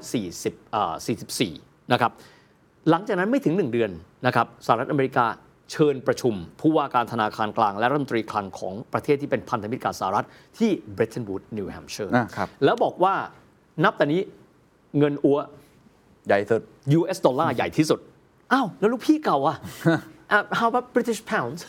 [0.01, 0.93] 1940อ่า
[1.43, 2.11] 44 นะครับ
[2.89, 3.91] หลังจากนั้นไม่ถึง 1 เดือน
[4.25, 5.25] นะครับสหรัฐอเมริกา
[5.71, 10.25] เชิญประชุม ผู้ว่าการธนาคารกลางและรัฐมนตรีคลังของประเทศที่เป็นพันธมิตรกับสหรัฐ
[10.57, 13.13] ที่เบร t ตันวูดนิวแฮมเชอร์อะครับแล้วบอกว่า
[13.83, 14.21] นับแต่นี้
[14.99, 15.37] เงินอั๊ว
[16.27, 16.61] ใหญ่สุด
[16.99, 17.99] US ดอลลาร์ใหญ่ที่สุด
[18.53, 19.57] อ้าว แล้วลูกพี่เก่าอะ
[20.31, 21.59] อะ how about British pounds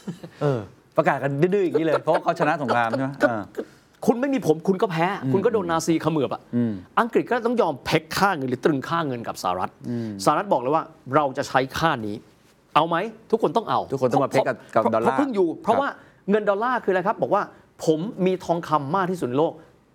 [0.42, 0.60] เออ
[0.98, 3.62] ประกาศกันดื้อๆอย่างนี้เลย เพราะว่าเขาชนะสงครามใช่ไหมก็อ่าก็
[4.06, 6.42] คุณไม่มีผมคุณก็แพ้ คุณก็โดนนาซีเขมือบอะ
[7.00, 9.70] อังกฤษก็ต้องยอม peg ค่าเงินหรือตรึงค่าเงินกับสหรัฐ
[10.24, 10.84] สหรัฐบอกเลยว่า
[11.14, 12.16] เราจะใช้ค่านี้
[12.74, 12.96] เอาไหม
[13.30, 15.90] ทุกคนต้องเอาทุกคนต้องมา peg กับกับพระดอลลาร์เพราะเพิ่งอยู่ เพราะครับว่า
[16.30, 17.42] เงินดอลลาร์คืออะไรครับ บอกว่า
[17.84, 19.52] ผมมีทองคำมากที่สุดในโลก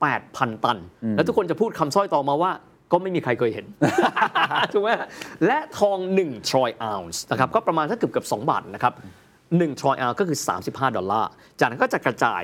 [0.09, 0.77] 8,000 ตัน
[1.11, 2.51] แล้วทุกคนจะพูดคำสร้อยต่อมาว่า
[2.91, 3.65] ก็ไม่มีใครเคยเห็น
[4.73, 4.89] ถูกไหม
[5.45, 8.93] และทอง1 troy ounce นะครับก็ประมาณสักเกือบเกือบ2บาทนะครับ
[9.51, 10.37] 1 troy ounce ก็คือ
[10.67, 11.29] 35 ดอลลาร์
[11.59, 12.43] จากนั้นก็จะกระจาย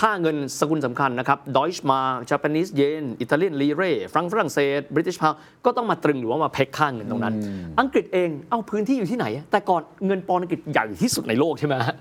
[0.00, 2.00] ค่าเงินสกุลสำคัญนะครับ Deutsche Mark
[2.30, 3.82] Japanese yen Italian lire
[4.12, 5.32] ฟรังก์ฝรั่งเศส British pound
[5.64, 7.34] ก็ต้องมาตรึงหรือว่ามา peg ค่าเงินตรงนั้น
[7.80, 11.96] อังกฤษเอง เอาพื้นที่อยู่ที่ไหน แต่ก่อนเงินปอนด์อังกฤษใหญ่ที่สุดในโลกใช่ไหมฮะ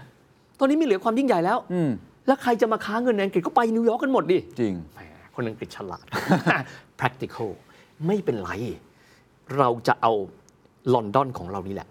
[0.60, 1.90] ตอนนี้มีเหลือความยิ่งใหญ่แล้วอืม
[2.28, 5.00] แล้วใครจะมาค้าเงินในอังกฤษก็ไปนิวยอร์กกันหมดดิ จริงแหม
[5.36, 6.06] คนอังกฤษฉลาด
[7.00, 7.50] practical
[8.08, 8.50] ไม่เป็นไร
[9.58, 10.14] เราจะเอา
[10.94, 11.88] ลอนดอนของเรานี่แหละ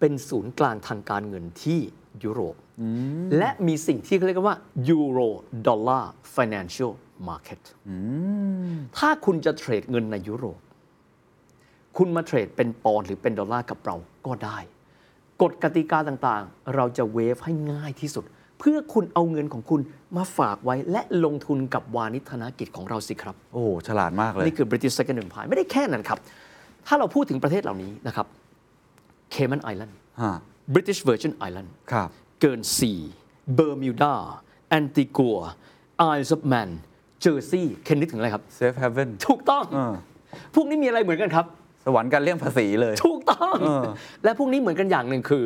[0.00, 1.80] เป็นศูนย์กลางทางการเงินที่
[2.24, 2.56] ยุโรป
[3.38, 4.56] และมีสิ่งที่เขาเรียกว่า
[4.96, 5.28] Euro
[5.66, 6.04] Dollar
[6.36, 6.92] Financial
[7.28, 7.62] Market
[8.98, 10.60] ถ้าคุณจะเทรดเงินในยุโรป
[11.96, 13.96] คุณมาเทรดเป็นปอนด์หรือเป็นดอลลาร์กับเรา
[14.26, 14.58] ก็ได้
[15.42, 18.24] กฎกติกาต่างๆ เราจะ waive ให้ง่ายที่สุด
[18.58, 19.80] เพื่อคุณเอาเงินของคุณ
[20.16, 26.18] มาฝากไว้และลงทุนกับวาณิชธนกิจของเราสิครับ โอ้โหฉลาดมากเลย นี่คือ British Second Empire ไม่ได้แค่นั้นครับ
[26.86, 28.26] ถ้าเราพูดถึงประเทศเหล่านี้นะครับ
[29.34, 30.32] Cayman Island ฮะ
[30.74, 32.08] British Virgin Island ครับ
[32.40, 32.92] เกินซี
[33.54, 34.14] เบอร์มิวดา
[34.68, 35.36] แอนติกัว
[35.98, 36.70] ไอซ์แมน
[37.20, 39.94] เจอร์ซีย์เคนนึกถึงอะไรครับ Safe Haven ถูกต้องเออ
[40.54, 41.46] พวกนี้มีอะไรเหมือนกันครับ
[41.84, 43.84] สวรรค์การเลี่ยงภาษีเลย ถูกต้องเออ
[44.24, 45.44] และพวกนี้เหมือนกันอย่างหนึ่งคือ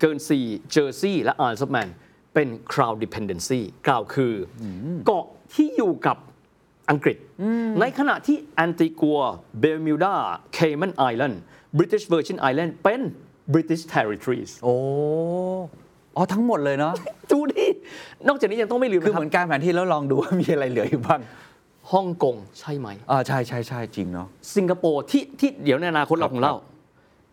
[0.00, 0.38] เกินซี
[0.72, 1.88] เจอร์ซีย์และไอซ์แมน
[2.34, 4.64] เป็น Crown dependency กล่าวคืออ
[5.06, 6.16] เกาะที่อยู่กับ
[6.90, 7.16] อังกฤษ
[7.80, 9.20] ในขณะที่แอนติกัว
[9.60, 10.14] เบลมิวดา
[10.54, 11.40] เคมันไอแลนด์
[11.76, 13.00] บริ i ิชเวอร์จินไอแลนด์เป็น
[13.52, 14.74] British territories โอ้
[16.16, 16.94] อ๋อทั้งหมดเลยเนาะ
[17.32, 17.66] ดูดิ
[18.28, 21.20] นอกจากนี้ยังต้องไม่ลืมคือนะคเหรับเหมือนกางแผนที่แล้วลองดูว่ามีอะไรเหลืออยู่บ้าง
[21.92, 24.26] ฮ่องกงใช่ไหมอ่าใช่ใช่ใช่จริงเนาะ
[24.56, 26.54] สิงคโปร์ที่ที่เดี๋ยวในอนาคตเราคงเล่า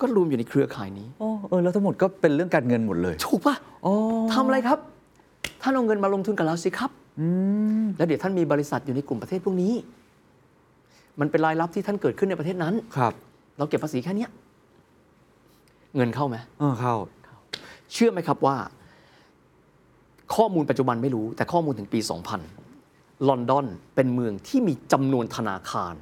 [0.01, 3.93] ก็รวมอยู่ในเครือข่ายนี้โอ้เออแล้วทั้งหมดก็เป็นเรื่องการเงินหมดเลยถูกปะโอ้
[4.33, 4.79] ทำอะไรครับ
[5.61, 6.91] ท่านเอาเงินมาลงทุนกับเราสิครับ
[7.97, 9.73] แล้วเดี๋ยวท่านมีบริษัทอยู่ในกลุ่มประเทศพวกนี้
[11.19, 13.13] มันเป็นรายรับที่ท่านเกิดขึ้นในประเทศนั้นครับ
[13.57, 14.29] เราเก็บภาษีแค่เนี้ย
[15.95, 16.95] เงินเข้าไหมเออเข้า
[17.93, 18.55] เชื่อไหมครับว่า
[20.35, 21.99] ข้อมูลปัจจุบันไม่รู้ แต่ข้อมูลถึงปี
[22.63, 23.65] 2000 ลอนดอน
[23.95, 25.93] เป็นเมืองที่มีจำนวนธนาคาร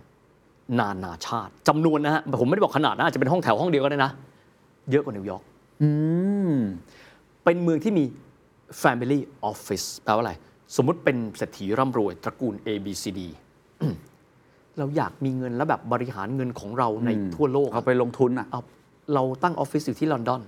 [0.80, 4.12] นานาชาติจำนวนนะฮะผมไม่ได้บอกขนาดนะอาจจะเป็นห้องแถวห้องเดียวก็ได้นะ
[4.92, 5.44] เยอะกว่านิวยอร์ก
[5.82, 5.90] อื
[6.52, 6.54] ม
[7.44, 8.04] เป็นเมืองที่มี
[8.82, 9.20] Family
[9.52, 10.34] Office แปลว่าอะไร
[10.76, 13.22] สมมุติเป็นเศรษฐีร่ำรวยตระกูล A B C D
[13.82, 13.96] อืม
[14.78, 18.62] เราอยากมีเงินแล้วแบบบริหารเงินของเราในทั่วโลกเอาไปลงทุนอะเอา
[19.14, 20.41] เราตั้งออฟฟิศอยู่ที่ลอนดอน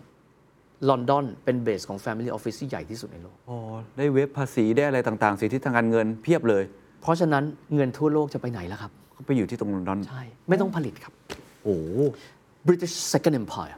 [0.90, 3.56] ลอนดอนเป็นเบสของ Family Office ที่ใหญ่ที่สุดในโลกโอ้
[3.98, 6.64] ได้เว็บภาษีได้อะไรต่างๆ สิทธิทางการเงินเพียบเลย
[7.02, 7.44] เพราะฉะนั้น
[7.76, 11.14] เงินทั่วโลกจะไปไหนล่ะครับ ก็ไปอยู่ที่ตรงลอนดอน ใช่ ไม่ต้องผลิตครับ
[11.64, 11.76] โอ้
[12.68, 13.76] British Second Empire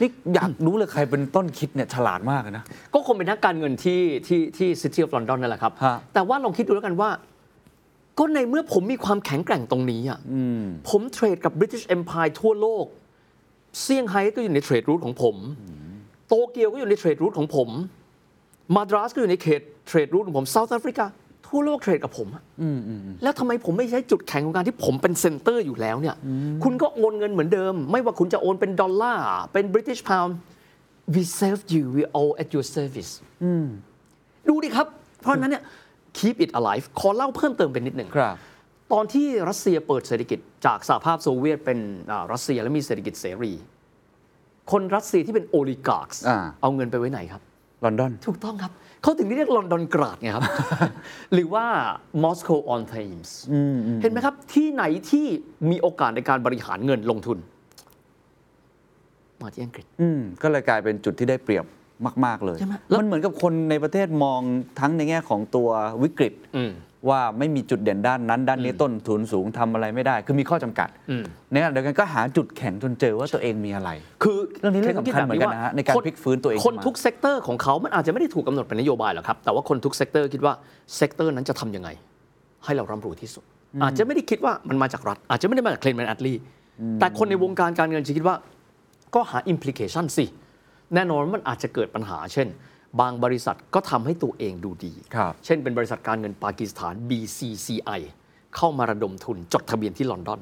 [0.00, 2.64] นี่อยากรู้เลยใครเป็นต้นคิดเนี่ยฉลาดมากเลยนะ
[2.94, 7.10] ก็คงเป็นนักการเงินที่ที่ที่ City of London นั่นแหละครับฮะแต่ว่าลองคิดดูแล้วกันว่า
[8.18, 10.18] ก็ในเมื่อผมมีความแข็งแกร่งตรงนี้อะ
[10.88, 12.86] ผมเทรดกับ British Empire ทั่วโลก
[13.82, 15.36] เซี่ยงไฮ้ก็อยู่ใน trade route ของผม
[16.28, 17.68] โตเกียวก็อยู่ใน trade route ของผม
[18.74, 21.06] มาดรัสก็อยู่ในเขต trade route ของผม South Africa
[21.46, 22.42] ทั่วโลก trade กับผมอะ
[23.22, 26.16] แล้วทำไมผมไม่ใช้จุดแข็งของการที่ผมเป็น center อยู่แล้วเนี่ย
[26.64, 30.32] คุณก็โอนเงินเหมือนเดิม ไม่ว่าคุณจะโอนเป็นดอลลาร์ เป็น British Pound
[31.14, 33.12] we serve you we all at your service
[34.48, 34.86] ดูดิครับ
[35.20, 35.62] เพราะฉะนั้นเนี่ย
[36.18, 38.36] keep it alive ขอเล่าเพิ่มเติมเป็นนิดหนึ่งครับ
[38.92, 41.78] ตอนที่รัสเซียเปิดเศรษฐกิจจากสหภาพโซเวียตเป็น
[42.10, 43.52] อ่ารัสเซียและมีเศรษฐกิจเสรี
[44.72, 47.42] คนรัสเซียที่เป็นโอลิการ์อ่าเอาเงินไปไว้ไหนครับ
[47.84, 48.72] ลอนดอน ถูกต้องครับ
[49.02, 50.44] เขาถึงเรียกลอนดอนกราดไงครับ
[51.32, 51.64] หรือว่า
[52.24, 53.30] Moscow on Thames
[54.02, 55.26] เห็นไหมครับ ที่ไหนที่
[55.70, 57.38] มีโอกาสในการบริหารเงินลงทุน
[59.40, 61.64] มาที่อังกฤษอืมก็เลยกลายเป็นจุดที่ได้เปรียบ
[62.26, 64.40] มาก ๆ เลยใช่ไหมแล้วมันเหมือนกับคนในประเทศมอง
[64.80, 65.68] ทั้งในแง่ของตัว
[66.02, 66.72] วิกฤตอืม
[67.08, 71.22] ว่าไม่มีจุดเด่นด้านนั้น ด้านนี้ต้นทุนสูงทำอะไรไม่ได้ คือมีข้อจำกัดอืม
[71.52, 73.90] ในขณะเดียวกันก็หาจุดแข็งจนเจอว่าตัวเองมีอะไร
[74.22, 80.52] คือเรื่องนี้เรื่องสำคัญเหมือนกันนะฮะในการพลิกฟื้นตัวเองคนขึ้นมาทุก sector ของเขามันอาจจะไม่ได้ถูกกำหนดเป็นนโยบายหรอกครับ แต่ว่าคนทุก sector คิดว่า
[80.96, 81.88] sector นั้นจะทำยังไง
[82.64, 83.44] ให้เราร่ำรวยที่สุด
[83.82, 86.34] อาจจะไม่ได้คิดว่ามันมาจากรัฐ อาจจะไม่ได้มาจากเคลเมนต์แอตต์ลี
[87.00, 88.36] แต่คนในวงการการเงินจะคิดว่า
[89.14, 90.26] ก็หา implication สิ
[90.94, 92.48] แน่นอนมันอาจจะเกิดปัญหาเช่น
[93.00, 98.00] บางบริษัทก็ทำให้ตัวเองดูดี ครับ เช่นเป็นบริษัทการเงินปากีสถาน BCCI
[98.56, 100.40] เข้ามาระดมทุนจดทะเบียนที่ลอนดอน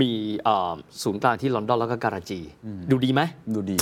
[0.00, 0.12] มี
[0.44, 2.40] เอ่อศูนย์กลางที่ลอนดอนแล้วก็การาจี
[2.90, 3.22] ดูดีไหม
[3.54, 3.78] ดูดี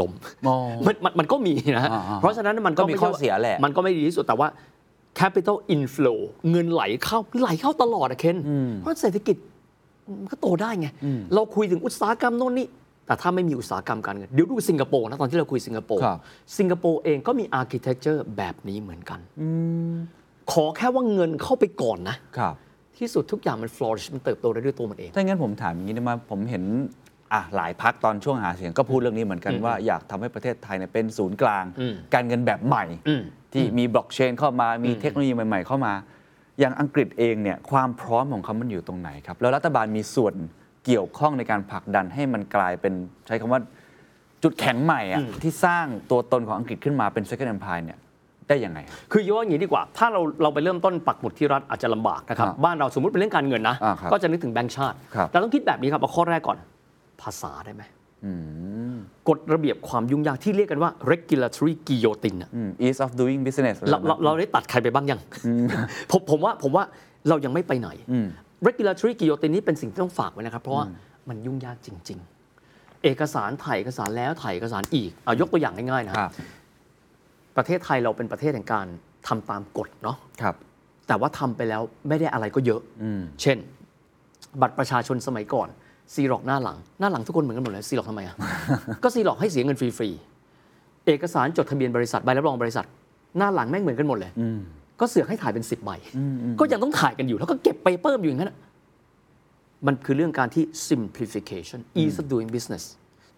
[0.00, 0.12] ล้ม
[0.46, 0.54] อ๋อ
[0.86, 4.48] มันมันมันก็มีนะฮะอ่าๆเพราะฉะนั้นมันก็ก็มีไใช่ข้อว่าเสียแหละ มันก็ไม่ดีที่สุดแต่ว่า
[5.20, 6.18] capital inflow
[6.50, 8.36] เงินไหลเข้าไหลเข้าตลอดอะเคน
[8.80, 9.36] เพราะเศรษฐกิจ
[10.20, 10.88] มันก็โตได้ไง
[11.34, 12.66] เราคุยถึงอุตสาหกรรมโน่นนี่
[13.06, 16.18] แต่ถ้าไม่มีอุตสาหกรรมการเงินเดี๋ยวดูสิงคโปร์นะตอนที่เราคุยสิงคโปร์ครับ
[16.58, 19.20] สิงคโปร์เองก็มี architecture แบบนี้เหมือนกัน
[20.52, 22.54] ขอแค่ว่าเงินเข้าไปก่อนนะครับ
[22.98, 26.64] ที่สุดทุกอย่างมัน flourish มันเติบโตได้ด้วยตัวมันเอง ถ้างั้นผมถามอย่างนี้ได้ไหมผมเห็น
[27.32, 35.92] อะหลายพักตอนช่วงหาเสียงก็พูดเรื่องนี้เหมือนกันว่าอยากทำให้ประเทศไทยเนี่ยเป็นศูนย์กลางอืมการเงินแบบใหม่อืมที่มีบล็อกเชนเข้ามามีเทคโนโลยีใหม่ ๆ เข้ามา
[36.60, 40.34] อย่างอังกฤษเองเนี่ยความพร้อมของเขามันอยู่ตรงไหนครับ แล้วรัฐบาลมีส่วน
[40.86, 42.94] เกี่ยวข้องในการผลักดันให้มันกลายเป็น
[43.26, 43.60] ใช้คำว่า
[44.42, 47.98] จุดแข็งใหม่อะที่สร้างตัวตนของอังกฤษขึ้นมาเป็น Second Empire เนี่ย
[48.48, 56.58] ได้ยังไงครับคือย้อนอย่างนี้ดีกว่า ถ้าเราเราไปเริ่มต้นปักหมุดที่รัฐอาจจะลำบากนะครับอ่าบ้านเราสมมติเป็นเรื่องการเงินนะอ่าครับก็จะนึกถึงแบงก์ชาติครับแต่ต้องคิดแบบนี้ครับเอาข้อแรกก่อน
[57.22, 57.82] ภาษาได้ไหม
[58.24, 58.32] อื
[58.94, 58.96] ม
[59.28, 65.20] กฎระเบียบความยุ่งยากที่เรียกกันว่า regulatory guillotine อะอืม ease of doing business เราเราเราได้ตัดใครไปบ้างยัง
[66.10, 66.84] ผมผมว่าผมว่า
[67.28, 67.88] เรายังไม่ไปไหน
[68.66, 70.84] regulatory guillotine นี้เป็นสิ่งที่ต้องฝากไว้นะครับ เพราะว่า
[71.28, 72.18] มันยุ่งยากจริง
[72.62, 76.30] ๆ เอกสารถ่ายเอกสารแล้วถ่ายเอกสารอีกเอายกตัวอย่างง่ายๆนะครับ
[77.56, 78.86] ประเทศไทยเราเป็นประเทศแห่งการ
[79.28, 80.54] ทำตามกฎเนาะครับ
[81.06, 82.80] แต่ว่าทำไปแล้วไม่ได้อะไรก็เยอะ
[83.42, 83.58] เช่น
[84.60, 85.68] บัตรประชาชนสมัยก่อน
[86.14, 88.36] ซีหลอกหน้าหลัง หน้าหลังทุกคนเหมือนกันหมดเลยซีหลอกทำไมอะ
[89.02, 92.86] ก็ซีหลอกให้เสียเงินฟรีๆเอกสารจดทะเบียนบริษัทใบรับรองบริษัท
[93.38, 94.32] หน้าหลังแม่งเหมือนกันหมดเลย
[95.00, 95.90] ก็เสือกให้ถ่ายเป็นสิบใบ
[96.60, 98.58] ก็ยังต้องถ่ายกันอยู่ แล้วก็เก็บไปเพิ่มอยู่อย่างนั้นอะ
[99.86, 102.84] มันคือเรื่องการที่ simplification ease of doing business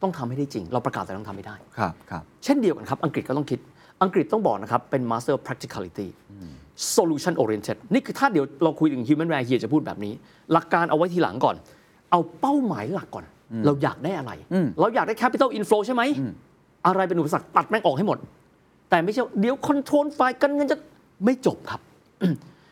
[0.02, 3.59] ต้องทำให้ได้จริง เราประกาศแต่ต้องทำให้ได้ครับครับเช่นเดียวกันครับ อังกฤษก็ต้องคิด
[4.02, 6.09] อังกฤษต้องบอกนะครับ เป็น master of practicality
[6.96, 10.12] solution oriented นี่คือถ้าเดี๋ยวเราคุยถึง human value เฮียจะพูดแบบนี้
[10.52, 11.56] หลักการเอาไว้ทีหลังก่อน
[12.11, 13.24] เอาเป้าหมายหลักก่อน
[13.66, 14.32] เราอยากได้อะไร
[14.80, 16.02] เราอยากได้ capital inflow ใช่ไหม
[16.86, 18.18] อะไรเป็นอุปสรรคตัดแม่งออกให้หมด
[18.90, 20.78] แต่ไม่ใช่ว่าเดี๋ยว control ฝ่ายการเงินจะ
[21.24, 21.80] ไม่จบครับ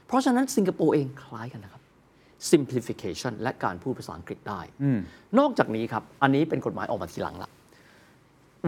[0.07, 1.83] เพราะฉะนั้นสิงคโปร์เองคล้ายกันนะครับ
[2.51, 4.61] simplification และการพูดภาษาอังกฤษได้
[5.39, 7.51] นอกจากนี้ครับ อันนี้เป็นกฎหมายออกมาทีหลังละ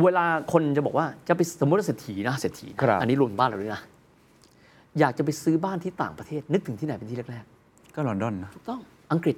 [0.02, 3.82] เวลาคนจะบอกว่าจะไปสมมติว่าเศรษฐีนะเศรษฐีนะครับอันนี้รวมบ้านเราด้วยนะ
[4.98, 7.44] อยากจะไปซื้อบ้านที่ต่างประเทศ นึกถึงที่ไหนเป็นที่แรก
[7.94, 8.80] ก็ลอนดอนนะๆถูกต้อง
[9.12, 9.36] อังกฤษ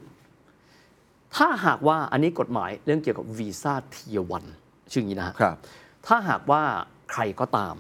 [1.37, 4.45] ถ้าหากว่าอันนี้กฎหมายเรื่องเกี่ยวกับวีซ่าเทียวัน
[4.93, 5.57] ชื่ออย่างนี้นะฮะครับ
[6.07, 6.63] ถ้าหากว่า
[7.13, 7.75] ใครก็ตาม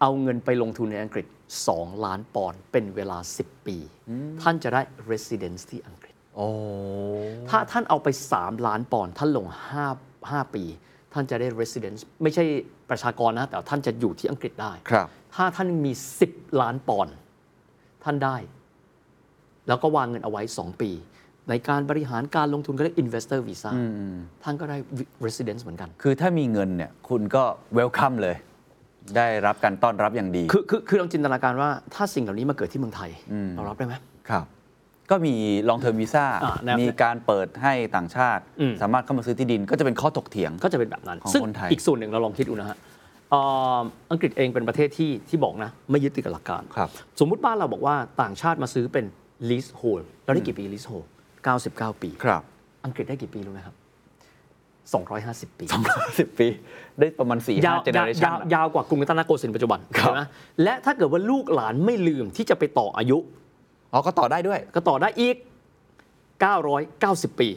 [0.00, 3.76] เอาเงินไปลงทุนในอังกฤษ 2 ล้านปอนด์เป็นเวลา 10 ปี
[4.42, 4.80] ท่านจะได้
[5.10, 6.48] residence ที่อังกฤษโอ้
[7.48, 9.46] ถ้าท่านเอาไป 3 ล้านปอนด์ท่านลง
[9.88, 10.64] 5 5 ปี
[11.12, 12.44] ท่านจะได้ residence ไม่ใช่
[12.90, 15.92] ประชากรนะ แต่ท่านจะอยู่ที่อังกฤษได้ครับถ้าท่านมี
[16.26, 17.14] 10 ล้านปอนด์
[18.04, 18.36] ท่านได้
[19.68, 20.90] แล้วก็วางเงินเอาไว้ 2 ปี
[21.48, 23.70] ในการบริหารการลงทุนก็เรียก investor visa
[24.42, 24.76] ท่านก็ได้
[25.26, 27.44] residence เหมือนกัน คือถ้ามีเงินเนี่ยคุณก็
[27.74, 28.36] เวลคัมเลย
[29.16, 33.10] ได้รับการต้อนรับอย่างดี คือคือคือลองจินตนาการว่าถ้าสิ่งเหล่านี้มาเกิดที่เมืองไทย
[33.56, 33.94] เรารับได้ไหม
[34.30, 34.44] ครับ
[35.10, 35.34] ก็มี
[35.68, 42.76] ลองเทอมวีซ่า อ่าแนวมีการเปิดให้ต่างชาติ อืม สามารถเข้ามาซื้อที่ดินก็จะเป็นข้อถกเถียง ก็จะเป็นแบบนั้น ของซึ่งคนไทย อีกส่วนหนึ่งเราลองคิดดูนะฮะ
[43.30, 43.40] เอ่
[43.78, 43.80] อ
[44.10, 46.88] อังกฤษเองเป็นประเทศที่ที่บอกนะ ไม่ยึดติดกับหลักการ ครับ
[47.20, 49.04] สมมุติบ้านเราบอกว่าต่างชาติมาซื้อเป็น
[49.50, 51.06] leasehold เราได้กี่ปี leasehold
[51.54, 52.42] 99 ปี ครับ
[52.84, 53.74] อังกฤษได้กี่ปีรู้ไหมครับ
[54.94, 55.66] 250 ปี
[56.18, 56.48] สิบปี
[56.98, 60.20] ได้ประมาณสี่ห้ายาวเจเนอเรชัยานวยาวกว่ากรุงรัตนโกสินทร์ปัจจุบันครับ ใช่ไหม
[60.62, 63.18] และถ้าเกิดว่าลูกหลานไม่ลืมที่จะไปต่ออายุ
[63.92, 65.36] อ๋อ ก็ต่อได้ด้วย ก็ต่อได้อีก
[66.56, 67.48] 990 ปี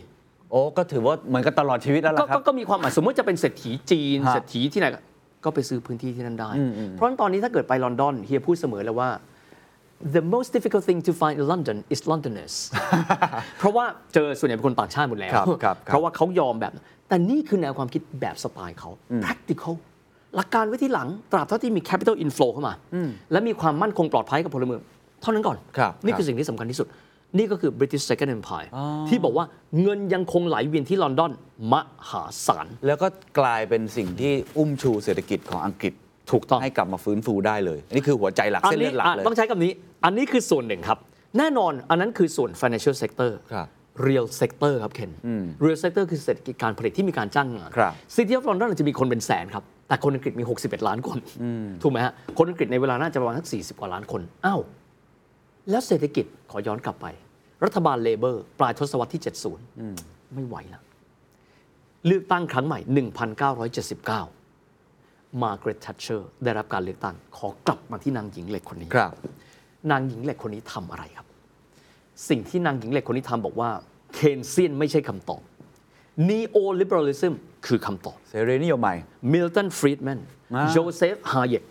[0.52, 5.00] โอ้ ก็ถือว่าเหมือนกันตลอดชีวิตแล้วก็ล่ะครัก็บก็มีความหมายสมมติจะเป็นเศรษฐีจีน ฮะเศรษฐีที่ไหนก็
[5.46, 6.50] ก็ไปซื้อพื้นที่ที่นั่นได้
[6.92, 9.10] เพราะฉะนั้นตอนนี้ถ้าเกิดไปลอนดอนเฮียพูดเสมอเลยว่า
[10.16, 12.56] the most difficult thing to find in London is Londoners
[13.60, 16.74] เพราะว่าเจอส่วนใหญ่เป็นคนต่างชาติหมดแล้ว ครับครับครับ เพราะว่าเขายอมแบบ
[17.10, 18.90] แต่นี่คือแนวความคิดแบบสไตล์เขา
[19.24, 19.76] practical
[20.36, 22.74] หลักการไว้ที่หลัง ตราบเท่าที่มี capital inflow เข้ามา
[23.32, 24.82] และมีความมั่นคงปลอดภัยกับพลเมือง
[25.22, 26.88] เท่านั้นก่อนครับนี่ครับคือสิ่งที่สำคัญที่สุด
[27.38, 28.70] นี่ก็คือ British Second Empire
[29.10, 29.46] ที่บอกว่า
[29.82, 31.32] เงินยังคงไหลเวียนที่ลอนดอน
[31.74, 31.76] ม
[32.10, 33.08] หาศาล แล้วก็
[33.40, 35.94] กลายเป็นสิ่งที่อุ้มชูเศรษฐกิจของอังกฤษ
[36.32, 39.72] ถูกต้องให้กลับมาฟื้นฟูได้เลยอันนี้คือหัวใจหลักอัเส้นนี้เลือดหลักอะเลยต้องใช้คำนี้
[40.06, 40.98] อันนี้คือส่วนหนึ่งครับ
[41.38, 43.32] แน่นอนอันนั้นคือส่วน financial sector
[44.00, 45.12] ครับ real sector ครับเคน
[45.64, 51.20] real sector คือเศรษฐกิจการผลิตที่มีการจ้างงานครับ City of London จะมีคนเป็นแสนครับ แต่คนอังกฤษมี 61 ล้านคน
[51.82, 54.62] ถูกไหมฮะ คนอังกฤษในเวลาน่าจะประมาณสัก40 กว่าล้านคน อ้าว
[55.70, 57.06] แล้วเศรษฐกิจขอย้อนกลับไป
[57.64, 59.22] รัฐบาลเลเบอร์ปลายทศวรรษที่
[59.78, 60.84] 70 ไม่ไหวแล้ว
[62.08, 62.80] เลือกตั้งครั้งใหม่
[64.46, 69.12] 1979 มาร์กาเร็ตทัชเชอร์ได้รับการเลือกตั้งขอกลับมาที่นางหญิงเหล็กคนนี้ครับ
[69.92, 71.28] นางหญิงเหล็กคนนี้ทำอะไรครับ
[72.28, 73.70] สิ่งที่นางหญิงเหล็กคนนี้ทำบอกว่า
[74.14, 75.42] Keynesian ไม่ใช่คำตอบ
[76.30, 77.34] neo liberalism
[77.68, 78.96] คือคำตอบเสรีนิยมใหม่
[79.34, 80.20] มิลตันฟรีดแมน
[80.56, 81.64] อ่าโจเซฟฮาเยก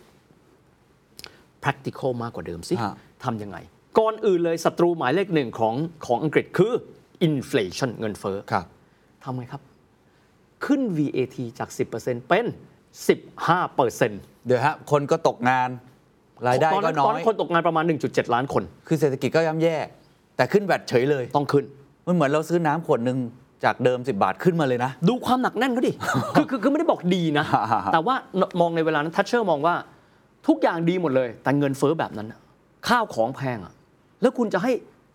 [1.65, 2.95] practical มากกว่าเดิมสิฮะ
[3.25, 3.57] ทำยังไง
[3.99, 5.75] ก่อนอื่นเลยศัตรูหมายเลขหนึ่งของ
[6.07, 6.73] ของอังกฤษคือ
[7.29, 8.67] inflation เงินเฟ้อครับ
[9.25, 9.63] ทำไงครับ
[10.65, 11.69] ขึ้น VAT จาก
[11.99, 12.47] 10%เป็น
[13.11, 15.69] 15%เปอร์เซ็นต์เดี๋ยวฮะ คนก็ตกงาน
[16.47, 19.77] รายได้ตอนก็นั้นน้ตออนยนั้นคนตกงานประมาณ 1.7 ล้านคน คือเศรษฐกิจก็ย่ำแย่
[20.39, 21.65] แต่ขึ้นแบตเฉยเลย ต้องขึ้น
[22.07, 23.19] มันเหมือนเราซื้อน้ำขวดหนึ่ง
[23.65, 25.93] จากเดิม 10 บาทขึ้นมาเลยนะ ดูความหนักแน่นเขาดิ
[26.37, 28.15] คือคือคือไม่ได้บอกดีนะฮะฮะฮะแต่ว่า
[28.61, 29.75] มองในเวลานั้นทัชเชอร์มองว่า
[30.49, 32.39] ทุกอย่างดีหมดเลย แต่เงินเฟ้อแบบนั้นน่ะ
[32.89, 33.73] ข้าวของแพงอะ
[34.23, 34.73] แล้วคุณจะให้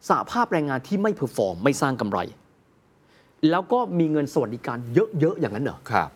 [0.10, 2.20] สหภาพแรงงานที่ไม่ perform ไม่สร้างกำไร
[3.50, 4.78] แล้วก็มีเงินสวัสดิการ
[5.20, 6.10] เยอะๆอย่างนั้นเหรอครับ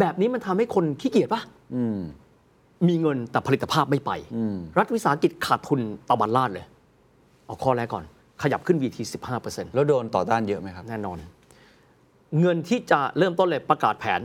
[0.00, 1.42] แบบนี้มันทำให้คนขี้เกียจปะ
[1.74, 1.98] อืม
[2.88, 6.66] มีเงินแต่ผลิตภาพไม่ไปอืมรัฐวิสาหกิจขาดทุนตะบันลาดเลย
[7.46, 8.04] เอาข้อแรกก่อน
[8.42, 8.98] ขยับขึ้น VAT
[9.36, 11.18] 15%แล้วโดนต่อต้านเยอะไหมครับ แน่นอน
[12.40, 14.20] เงินที่จะเริ่มต้นเลยประกาศแผน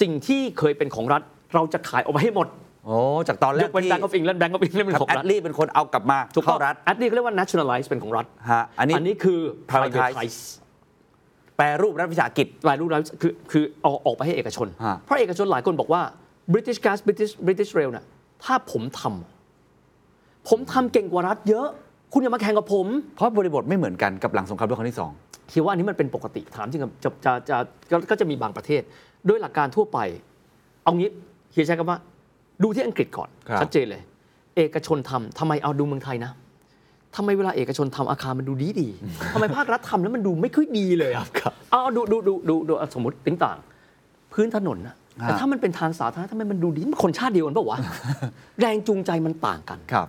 [0.00, 1.22] สิ่งที่เคยเป็นของรัฐ
[1.54, 2.48] เราจะขายออกไปให้หมด
[2.84, 2.96] โอ้
[3.28, 9.40] จากตอนแรยกกเว้นที่ Bank of England Bank of England เป็นของแอรัดฐลี่เป็นคนเอากลับมาถูกต้เข้าองรัฐแอดนี่เรียกว่า nationalize เป็นของรัฐฮะอันนี้ อันนี้คือ
[9.70, 10.38] privatize privatize
[11.56, 16.02] แปรรูปรัฐวิสาหกิจ รายรูปแล้วคือคือเอาออกไปให้เอกชน ฮะ เพราะเอกชนหลายคนบอกว่า
[16.52, 18.04] British Gas British British Rail เนี่ย
[18.44, 21.68] ถ้าผมทำผมทำเก่งกว่ารัฐเยอะ
[22.18, 22.86] คุณอย่ามาแข่งกับผม
[23.16, 25.10] เพราะบริบทไม่เหมือนกันกับหลังสงครามโลกครั้งที่สอง
[25.52, 27.56] คิดว่าอันนี้มันเป็นปกติถามจริงๆจะจะจะ
[27.90, 28.82] จะก็จะมีบางประเทศ
[29.26, 29.98] โดยหลักการทั่วไป
[30.84, 31.10] เอางี้
[31.52, 31.98] เฮียใช้คำว่า
[32.62, 34.02] ดูที่อังกฤษก่อนครับชัดเจนเลย
[34.56, 36.32] เอกชนทำทำไมเอาดูเมืองไทยนะ
[37.16, 41.26] ทำไมเวลาเอกชนทำอาคารมันดูดีดีๆทำไมภาครัฐทำแล้วมันดูไม่ค่อยดีเลยอะ
[41.70, 43.58] เอาเอาดูดูดูดูดูเอาสมมติติ้งต่าง
[44.32, 47.78] พื้นถนนนะแต่ถ้ามันเป็นทางสาธารณะทำไมมันดูดีมันคนชาติเดียวกันเปล่าวะ
[48.60, 50.08] แรงจูงใจมันต่างกันครับ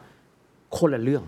[0.78, 1.24] คนละเรื่อง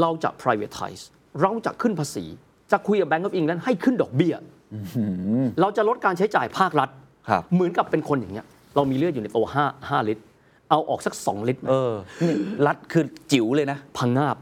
[0.00, 1.02] เราจะ privatize
[1.42, 2.24] เราจะขึ้นภาษี
[2.72, 4.34] จะคุยกับ Bank of England ให้ขึ้นดอกเบี้ย
[5.60, 6.88] เราจะลดการใช้จ่ายภาครัฐ
[7.28, 10.22] ครับเหมือนกับเป็นคนอย่างเงี้ย เรามีเลือดอยู่ในตัว5 5ลิตร
[10.70, 11.94] เอาออกสัก 2 ลิตรไหมเออ
[12.28, 12.36] นี่
[12.66, 14.36] รัฐคือจิ๋วเลยนะ พังงาบ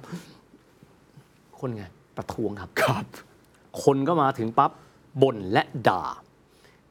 [1.60, 1.84] คนไง
[2.16, 3.06] ประท้วงครับครับ
[3.84, 4.70] คนก็มาถึงปั๊บ
[5.22, 6.02] บ่นและด่า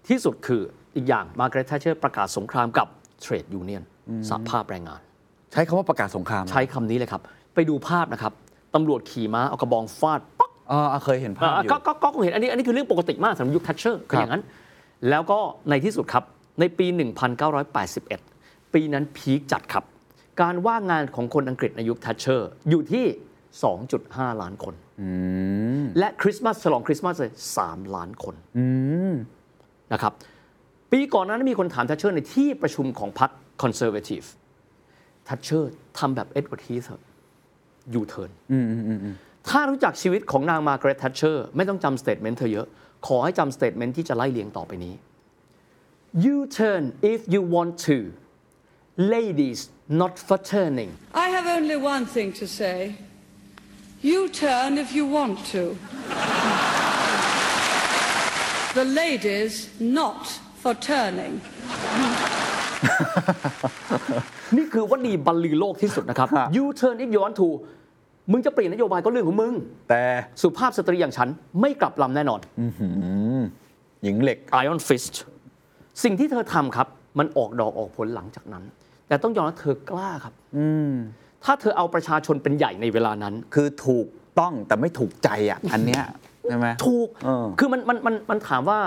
[0.07, 0.61] ที่สุดคือ
[0.95, 2.87] อีกอย่างมาร์กาเร็ตแทชเชอร์ประกาศสงครามกับ
[3.21, 3.83] trade union
[4.29, 5.01] สหภาพแรงงาน
[5.51, 7.21] ใช้คำว่าประกาศสงครามนะใช้คำนี้เลยครับ
[7.55, 8.33] ไปดูภาพนะครับ
[8.77, 14.43] ตำรวจขี่ม้าเอากระบองฟาดป๊อกอ๋อเคยเห็นภาพอยู่ก็ก็ก็คงเห็นอันนี้อันนี้คือเรื่องปกติมากสำหรับยุคทัชเชอร์ครับเป็นอย่างนั้น
[15.09, 16.23] แล้วก็ในที่สุดครับ
[16.59, 16.87] ในปี
[17.59, 19.83] 1981 ปีนั้น peak จัดครับ
[20.41, 23.05] การว่างงานของคนอังกฤษในยุคทัชเชอร์อยู่ที่
[23.73, 24.73] 2.5 ล้านคน
[25.99, 27.31] และคริสต์มาสฉลองคริสต์มาสเลย
[27.63, 28.35] 3ล้านคน
[29.93, 30.13] นะครับ
[30.91, 34.21] ปีก่อนนั้นมีคนถามทัชเชอร์ในที่ประชุมของพรรคคอนเซอร์เวทีฟ
[35.27, 36.83] ทัชเชอร์ทำแบบเอ็ดเวิร์ดฮีส
[37.93, 38.31] ยูเทิร์น
[39.49, 42.67] ถ้ารู้จักชีวิตของนางมาร์กาเร็ตทัชเชอร์ไม่ต้องจำ statement เธอเยอะ
[43.07, 44.95] ขอให้จำ statement ที่จะไล่เรียงต่อไปนี้
[46.25, 46.83] You turn
[47.13, 47.97] if you want to
[49.15, 49.59] lady's
[50.01, 50.91] not for turning
[51.25, 52.77] I have only one thing to say.
[54.01, 55.63] You turn if you want to.
[58.79, 60.23] The ladies not
[60.61, 61.41] for turning.
[64.57, 67.49] นี่คือวลีบรรลือโลกที่สุดนะครับ You turn if you want to
[68.31, 69.53] มึงจะเปลี่ยนนโยบายก็เรื่องของมึง
[69.89, 70.01] แต่
[70.41, 71.29] สุภาพสตรีอย่างฉัน
[71.61, 72.39] ไม่กลับลำแน่นอน
[74.03, 75.15] หญิงเหล็ก Iron Fist
[76.03, 76.87] สิ่งที่เธอทำครับ
[77.19, 78.63] มันออกดอกออกผลหลังจากนั้น
[79.07, 80.33] แต่ต้องยอมรับเธอกล้าครับ
[81.43, 84.07] ถ้าเธอเอาประชาชนเป็นใหญ่ในเวลานั้น คือถูก
[84.39, 86.03] ต้องแต่ไม่ถูกใจอะ อันเนี้ย
[86.49, 88.79] ใช่ไหมถูกเออคือมันมันมันมันถามว่า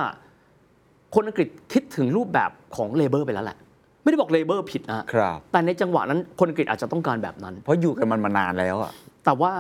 [1.14, 3.58] คนอังกฤษคิดถึงรูปแบบของเลเบอร์ไปแล้วแหละ
[4.02, 8.92] ไม่ได้บอกเลเบอร์ผิดนะครับ แต่ในจังหวะนั้นคนอังกฤษอาจจะต้องการแบบนั้น เพราะอยู่กันมันมานานแล้วอะ
[9.24, 9.52] แต่ว่า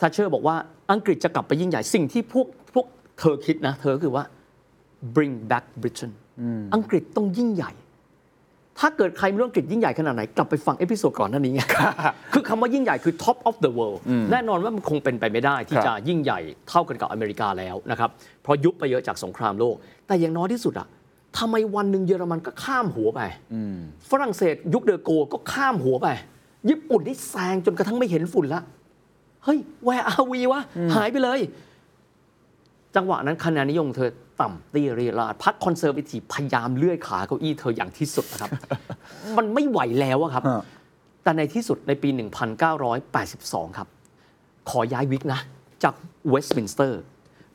[0.00, 0.56] ทัชเชอร์บอกว่า
[0.92, 2.86] อังกฤษจะกลับไปยิ่งใหญ่สิ่งที่พวกพวก
[3.18, 4.24] เธอคิดนะ เธอคือว่า
[5.14, 6.12] bring back Britain
[6.74, 7.72] อังกฤษต้องยิ่งใหญ่
[8.80, 11.60] ถ้าเกิดใครไม่รู้อังกฤษยิ่งใหญ่ขนาดไหน กลับไปฟัง episode ก่อนหน้านี้ไง
[12.32, 13.98] คือคำว่ายิ่งใหญ่คือ top of the world
[14.32, 18.10] แน่นอนว่ามันคงเป็นไปไม่ได้ที่ครับจะยิ่งใหญ่เท่ากันกับอเมริกาแล้วนะครับ
[18.42, 19.74] เพราะยุบไปเยอะจากสงครามโลก
[20.06, 20.88] แต่อย่างน้อยที่สุดอะ
[21.38, 23.20] ทำไมวันหนึ่งเยอรมันก็ข้ามหัวไป
[24.10, 26.08] ฝรั่งเศสยุคเดอโกก็ข้ามหัวไป
[26.68, 28.62] ญี่ปุ่นนี่แซงจนกระทั่งไม่เห็นฝุ่นละ
[29.44, 30.62] เฮ้ย where are we วะ
[30.94, 31.40] หายไปเลย
[32.96, 34.10] จังหวะนั้นคะแนนนิยมเธอ
[34.40, 38.50] ต่ำเตี้ยเรียราดพรรคคอนเซอร์เวทีฟพยายามเลื่อยขาเก้าอี้เธออย่างที่สุดนะครับ
[39.36, 40.62] มันไม่ไหวแล้วอะครับฮะ
[41.22, 42.08] แต่ในที่สุดในปี
[42.94, 43.88] 1982 ครับ
[44.70, 45.40] ขอย้ายวิกนะ
[45.82, 45.94] จาก
[46.28, 47.02] เวสต์มินสเตอร์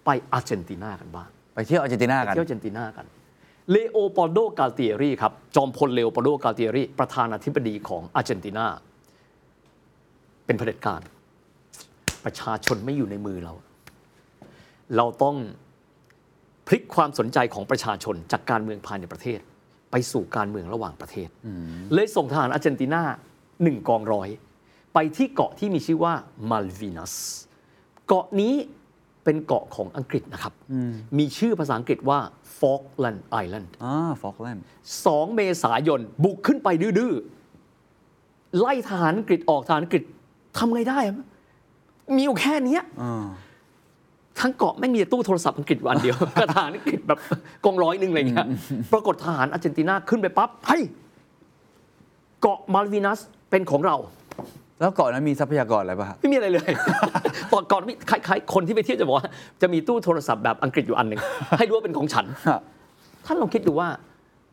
[0.05, 3.05] ไปอาร์เจนตินากันบ้าง ไปเที่ยวอาร์เจนตินากันเที่ยวอาร์เจนตินากัน
[3.71, 8.67] เลโอปอลโดกาเตียรีครับจอมพลเลโอปอลโดกาเตียรีประธานาธิบดีของอาร์เจนตินา
[10.45, 11.01] เป็นเผด็จการ
[12.23, 13.53] ประชาชนไม่อยู่ในมือเรา
[14.95, 15.35] เราต้อง
[16.67, 19.39] พลิกความสนใจของประชาชนจากการเมืองภายในประเทศ
[19.91, 21.29] ไปสู่การเมืองระหว่างประเทศ
[21.93, 23.01] เลยส่งทหารอาร์เจนตินา
[23.63, 24.29] หนึ่งกองร้อย
[24.93, 26.13] ไปที่เกาะที่มีชื่อว่า
[26.49, 27.15] มาลวีนัส
[28.07, 28.53] เกาะนี้
[29.23, 30.53] เป็นเกาะของอังกฤษนะครับ
[31.17, 32.19] มีชื่อภาษาอังกฤษว่า
[32.59, 34.65] Falkland Island อ่าฟอกแลนด์
[34.99, 36.67] 2เมษายน บุกขึ้นไป
[36.99, 40.03] ดื้อๆ ไล่ทหารอังกฤษออกทหารอังกฤษ
[40.57, 41.15] ทำไงได้อะ
[42.15, 42.83] มีอยู่แค่เนี้ย
[44.39, 47.19] ทั้งเกาะไม่งมีแต่ตู้โทรศัพท์อังกฤษอยู่อันเดียวกระทหารอังกฤษแบบ
[47.65, 48.47] กองร้อยหนึ่งอะไรเงี้ย
[48.93, 50.83] ปรากฏทหารอาร์เจนตินาขึ้นไปปั๊บเฮ้ย
[52.41, 53.19] เกาะมาลวีนัส
[53.49, 53.95] เป็นของเรา
[54.81, 56.71] แล้วเกาะนั้นมีทรัพยากรอะไรป่ะฮะ ไม่มีอะไรเลย
[57.51, 59.27] ตอนก่อนมีคล้ายๆคนที่ไปเที่ยวจะบอกว่า
[59.61, 61.19] จะมีตู้โทรศัพท์แบบอังกฤษอยู่อันหนึ่ง
[61.57, 62.61] ให้รู้ว่าเป็นของฉัน ฮะ
[63.25, 63.87] ท่านลองคิดดูว่า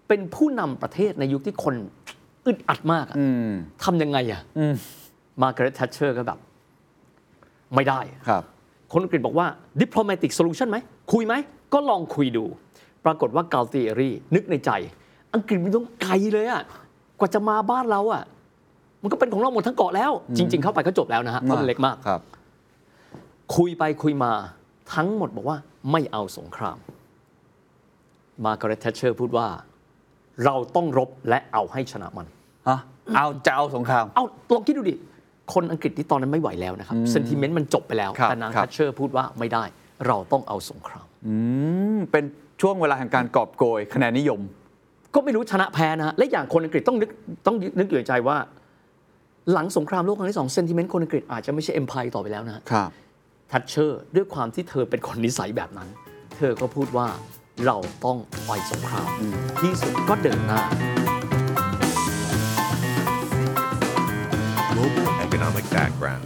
[0.08, 1.74] เป็นผู้นำประเทศในยุคที่คน
[2.46, 3.50] อึดอัดมากอะอืม
[3.84, 4.40] ทำยังไงอะ
[5.42, 6.38] มาร์กาเร็ตแทชเชอร์ก็แบบ
[7.74, 8.42] ไม่ได้ ครับ
[8.92, 9.46] คนอังกฤษบอกว่า
[9.80, 10.78] diplomatic solution ไหม
[11.12, 11.34] คุยไหม
[11.72, 12.44] ก็ลองคุยดู
[13.04, 14.70] ปรากฏว่าเกาเตียรี่นึกในใจ
[15.34, 16.62] อังกฤษมันต้องไกลเลยอะ
[17.18, 18.22] กว่าจะมาบ้านเราอะ
[19.02, 22.20] มันก็เป็นของเราหมดทั้งเกาะแล้ว จริง ๆ เข้าไปก็จบแล้วนะฮะเพราะมันเล็กมากครับ
[23.56, 24.32] คุยไปคุยมา
[24.94, 25.56] ทั้งหมดบอกว่า
[25.92, 26.78] ไม่เอาสงคราม
[28.44, 29.46] มาร์กาเร็ตแทชเชอร์พูดว่า
[30.44, 32.26] เราต้องรบและเอาให้ชนะมัน
[32.68, 32.78] ฮะ
[33.16, 34.24] เอาจะเอาสงคราม เอา
[34.54, 34.94] ลองคิดดูดิ
[35.54, 39.64] คนอังกฤษที่ตอนนั้นไม่ไหวแล้วนะครับ sentiment มันจบไปแล้ว ครับแต่นางครับแทชเชอร์พูดว่าไม่ได้
[40.06, 41.34] เราต้องเอาสงคราม อื
[41.96, 42.24] มเป็น
[42.60, 44.40] ช่วงเวลาแห่งการกอบโกยคะแนนนิยม
[45.14, 47.10] ก็ไม่รู้ชนะแพ้นะฮะและอย่างคนอังกฤษต้องนึก
[47.46, 48.36] ต้องนึกอยู่ในใจว่า
[49.52, 52.90] หลังสงครามโลกครั้งที่สอง sentiment คนอังกฤษอาจจะไม่ใช่ empire ต่อไปแล้วนะฮะครับ
[53.50, 55.88] ทัชเชอร์ด้วยความที่เธอเป็นคนนิสัยแบบนั้น
[56.36, 57.08] เธอก็พูดว่า
[57.66, 59.10] เราต้องไปสงคราม
[59.60, 60.62] ที่สุดก็เดินหน้า
[64.72, 66.24] Global economic background.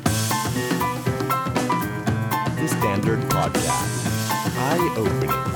[2.61, 3.93] The Standard Podcast.
[4.69, 5.52] Eye opening